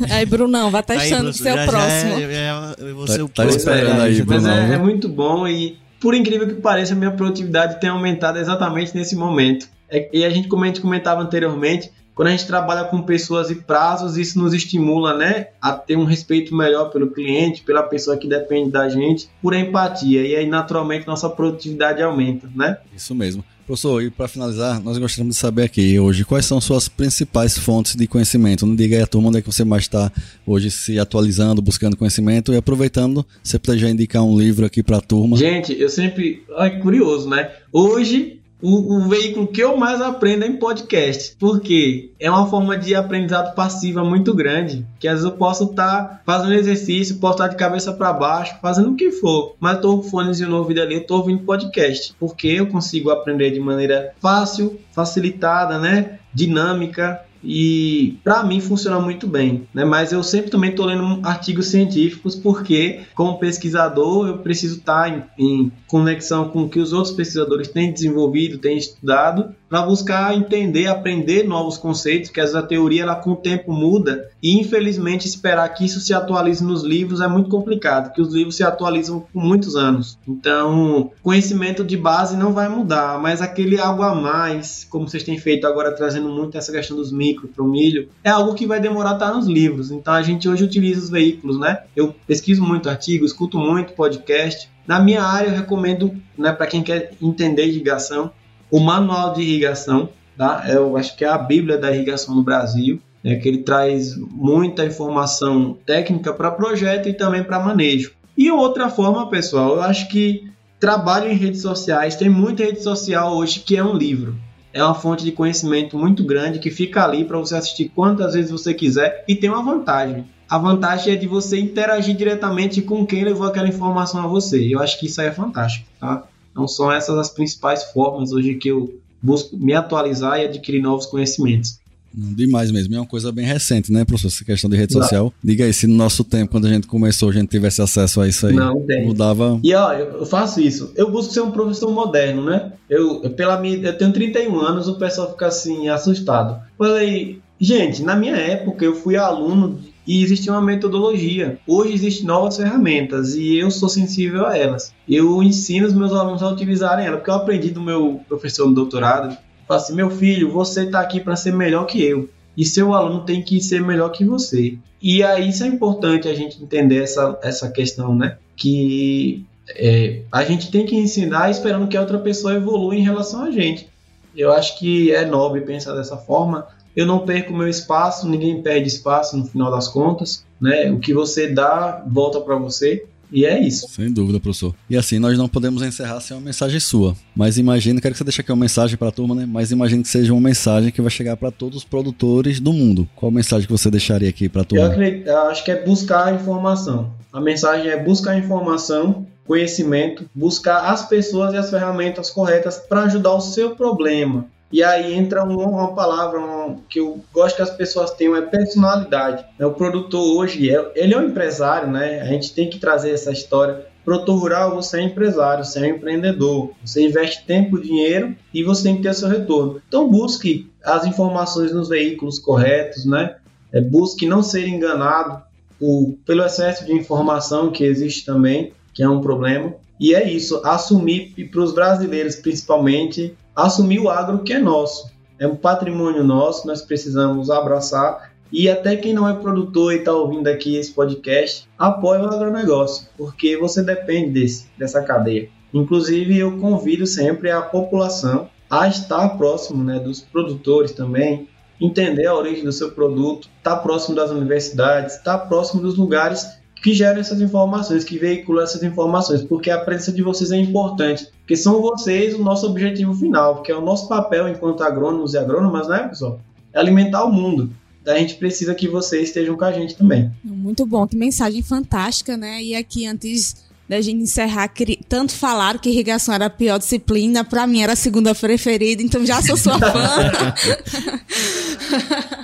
[0.09, 2.19] aí, Brunão, vai testando o seu já, próximo.
[2.19, 5.77] Já, já, já, você tá, o tá esperando aí, Mas é, é muito bom e
[5.99, 9.67] por incrível que pareça, minha produtividade tem aumentado exatamente nesse momento.
[9.89, 13.49] É, e a gente, como a gente comentava anteriormente, quando a gente trabalha com pessoas
[13.49, 18.17] e prazos, isso nos estimula, né, a ter um respeito melhor pelo cliente, pela pessoa
[18.17, 20.27] que depende da gente, por empatia.
[20.27, 22.77] E aí, naturalmente, nossa produtividade aumenta, né?
[22.93, 23.41] Isso mesmo.
[23.69, 27.95] Professor, e para finalizar, nós gostaríamos de saber aqui hoje quais são suas principais fontes
[27.95, 28.65] de conhecimento.
[28.65, 30.11] Não diga aí a turma onde é que você mais está
[30.43, 34.97] hoje se atualizando, buscando conhecimento e aproveitando, você pode já indicar um livro aqui para
[34.97, 35.37] a turma.
[35.37, 36.41] Gente, eu sempre.
[36.57, 37.51] Ai, curioso, né?
[37.71, 42.77] Hoje o, o, veículo que eu mais aprendo é em podcast, porque é uma forma
[42.77, 47.35] de aprendizado passiva muito grande, que às vezes eu posso estar tá fazendo exercício, posso
[47.35, 50.57] estar tá de cabeça para baixo, fazendo o que for, mas estou com fones no
[50.57, 57.21] ouvido ali, estou ouvindo podcast, porque eu consigo aprender de maneira fácil, facilitada, né, dinâmica,
[57.43, 59.85] e para mim funciona muito bem, né?
[59.85, 65.09] Mas eu sempre também estou lendo artigos científicos porque, como pesquisador, eu preciso estar tá
[65.09, 70.35] em, em conexão com o que os outros pesquisadores têm desenvolvido, têm estudado para buscar
[70.35, 75.69] entender, aprender novos conceitos, que a teoria ela com o tempo muda e infelizmente esperar
[75.69, 79.43] que isso se atualize nos livros é muito complicado, que os livros se atualizam por
[79.43, 80.17] muitos anos.
[80.27, 85.37] Então, conhecimento de base não vai mudar, mas aquele algo a mais, como vocês têm
[85.37, 88.79] feito agora trazendo muito essa questão dos micro para o milho, é algo que vai
[88.79, 89.91] demorar estar nos livros.
[89.91, 91.83] Então a gente hoje utiliza os veículos, né?
[91.95, 94.69] Eu pesquiso muito artigo, escuto muito podcast.
[94.87, 98.31] Na minha área eu recomendo, né, para quem quer entender irrigação,
[98.71, 100.65] o manual de irrigação, tá?
[100.67, 104.85] Eu acho que é a Bíblia da irrigação no Brasil, né, que ele traz muita
[104.85, 108.13] informação técnica para projeto e também para manejo.
[108.37, 110.49] E outra forma, pessoal, eu acho que
[110.79, 114.35] trabalho em redes sociais, tem muita rede social hoje que é um livro.
[114.73, 118.51] É uma fonte de conhecimento muito grande que fica ali para você assistir quantas vezes
[118.51, 120.25] você quiser e tem uma vantagem.
[120.47, 124.73] A vantagem é de você interagir diretamente com quem levou aquela informação a você.
[124.73, 126.23] Eu acho que isso aí é fantástico, tá?
[126.51, 131.05] Então são essas as principais formas hoje que eu busco me atualizar e adquirir novos
[131.05, 131.79] conhecimentos.
[132.13, 134.27] Demais mesmo, é uma coisa bem recente, né, professor?
[134.27, 135.01] Essa questão de rede não.
[135.01, 135.33] social.
[135.43, 138.27] Diga aí, se no nosso tempo, quando a gente começou, a gente tivesse acesso a
[138.27, 139.05] isso aí, não, tem.
[139.05, 139.59] mudava.
[139.63, 140.91] E ó, eu faço isso.
[140.95, 142.73] Eu busco ser um professor moderno, né?
[142.89, 146.59] Eu, pela minha, eu tenho 31 anos, o pessoal fica assim, assustado.
[146.77, 149.79] Falei, gente, na minha época eu fui aluno
[150.09, 151.59] e existia uma metodologia.
[151.67, 154.91] Hoje existem novas ferramentas e eu sou sensível a elas.
[155.07, 158.73] Eu ensino os meus alunos a utilizarem elas, porque eu aprendi do meu professor no
[158.73, 159.37] doutorado.
[159.69, 162.27] Falo assim, meu filho, você está aqui para ser melhor que eu.
[162.57, 164.79] E seu aluno tem que ser melhor que você.
[164.99, 168.39] E aí isso é importante a gente entender essa, essa questão, né?
[168.55, 169.45] Que
[169.75, 173.51] é, a gente tem que ensinar esperando que a outra pessoa evolua em relação a
[173.51, 173.87] gente.
[174.35, 176.67] Eu acho que é nobre pensar dessa forma.
[176.95, 180.89] Eu não perco meu espaço, ninguém perde espaço no final das contas, né?
[180.91, 183.05] O que você dá volta para você.
[183.31, 183.87] E é isso.
[183.89, 184.73] Sem dúvida, professor.
[184.89, 187.15] E assim, nós não podemos encerrar sem uma mensagem sua.
[187.35, 189.45] Mas imagine, quero que você deixe aqui uma mensagem para a turma, né?
[189.45, 193.07] Mas imagine que seja uma mensagem que vai chegar para todos os produtores do mundo.
[193.15, 194.85] Qual mensagem que você deixaria aqui para a turma?
[194.85, 197.13] Eu, acredito, eu acho que é buscar informação.
[197.31, 203.33] A mensagem é buscar informação, conhecimento, buscar as pessoas e as ferramentas corretas para ajudar
[203.33, 204.47] o seu problema.
[204.71, 208.41] E aí entra uma, uma palavra uma, que eu gosto que as pessoas tenham, é
[208.41, 209.43] personalidade.
[209.57, 212.21] É, o produtor hoje, é, ele é um empresário, né?
[212.21, 213.87] A gente tem que trazer essa história.
[214.05, 216.71] Produtor rural, você é empresário, você é um empreendedor.
[216.85, 219.81] Você investe tempo, dinheiro e você tem que ter seu retorno.
[219.87, 223.35] Então busque as informações nos veículos corretos, né?
[223.71, 225.41] É, busque não ser enganado
[225.79, 229.73] por, pelo excesso de informação que existe também, que é um problema.
[229.99, 233.35] E é isso, assumir para os brasileiros principalmente
[233.65, 235.09] assumir o agro que é nosso.
[235.37, 238.31] É um patrimônio nosso, nós precisamos abraçar.
[238.51, 243.07] E até quem não é produtor e está ouvindo aqui esse podcast, apoie o agronegócio,
[243.15, 245.49] porque você depende desse, dessa cadeia.
[245.73, 251.47] Inclusive, eu convido sempre a população a estar próximo né, dos produtores também,
[251.79, 255.95] entender a origem do seu produto, estar tá próximo das universidades, estar tá próximo dos
[255.95, 260.57] lugares que geram essas informações, que veiculam essas informações, porque a presença de vocês é
[260.57, 265.33] importante, porque são vocês o nosso objetivo final, porque é o nosso papel enquanto agrônomos
[265.33, 266.39] e agrônomas, né, pessoal?
[266.73, 267.71] É alimentar o mundo.
[268.01, 270.31] Então a gente precisa que vocês estejam com a gente também.
[270.43, 272.63] Muito bom, que mensagem fantástica, né?
[272.63, 274.71] E aqui antes da gente encerrar,
[275.07, 279.25] tanto falaram que irrigação era a pior disciplina, para mim era a segunda preferida, então
[279.25, 280.31] já sou sua fã.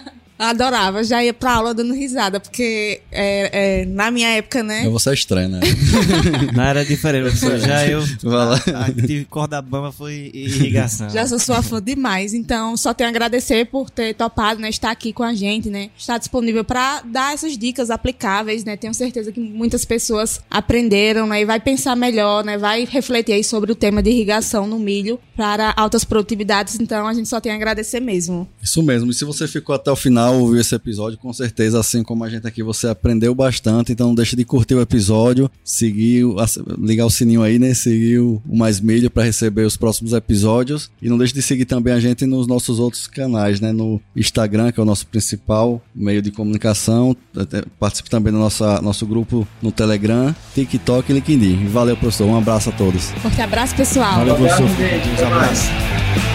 [0.38, 4.88] Adorava, já ia pra aula dando risada, porque é, é, na minha época, né?
[4.89, 5.61] Você é estranho, né?
[6.53, 8.01] Não era diferente, já eu.
[8.01, 11.09] A, a, tive corda bamba foi irrigação.
[11.09, 14.69] Já sou sua fã demais, então só tenho a agradecer por ter topado, né?
[14.69, 15.89] Estar aqui com a gente, né?
[15.97, 18.75] Estar disponível para dar essas dicas aplicáveis, né?
[18.75, 21.41] Tenho certeza que muitas pessoas aprenderam, né?
[21.41, 22.57] E vai pensar melhor, né?
[22.57, 27.13] Vai refletir aí sobre o tema de irrigação no milho para altas produtividades, então a
[27.13, 28.47] gente só tem a agradecer mesmo.
[28.61, 32.03] Isso mesmo, e se você ficou até o final ouviu esse episódio, com certeza, assim
[32.03, 33.91] como a gente aqui, você aprendeu bastante.
[33.91, 36.26] Então não deixe de curtir o episódio, seguir,
[36.80, 37.73] ligar o sininho aí, né?
[37.73, 40.89] Seguir o Mais Milho para receber os próximos episódios.
[41.01, 43.71] E não deixe de seguir também a gente nos nossos outros canais, né?
[43.71, 47.15] No Instagram, que é o nosso principal meio de comunicação.
[47.80, 51.67] Participe também do nosso, nosso grupo no Telegram, TikTok e LinkedIn.
[51.67, 52.26] Valeu, professor.
[52.26, 53.11] Um abraço a todos.
[53.21, 54.15] Forte abraço, pessoal.
[54.17, 54.65] Valeu, professor.
[54.65, 56.34] Um abraço.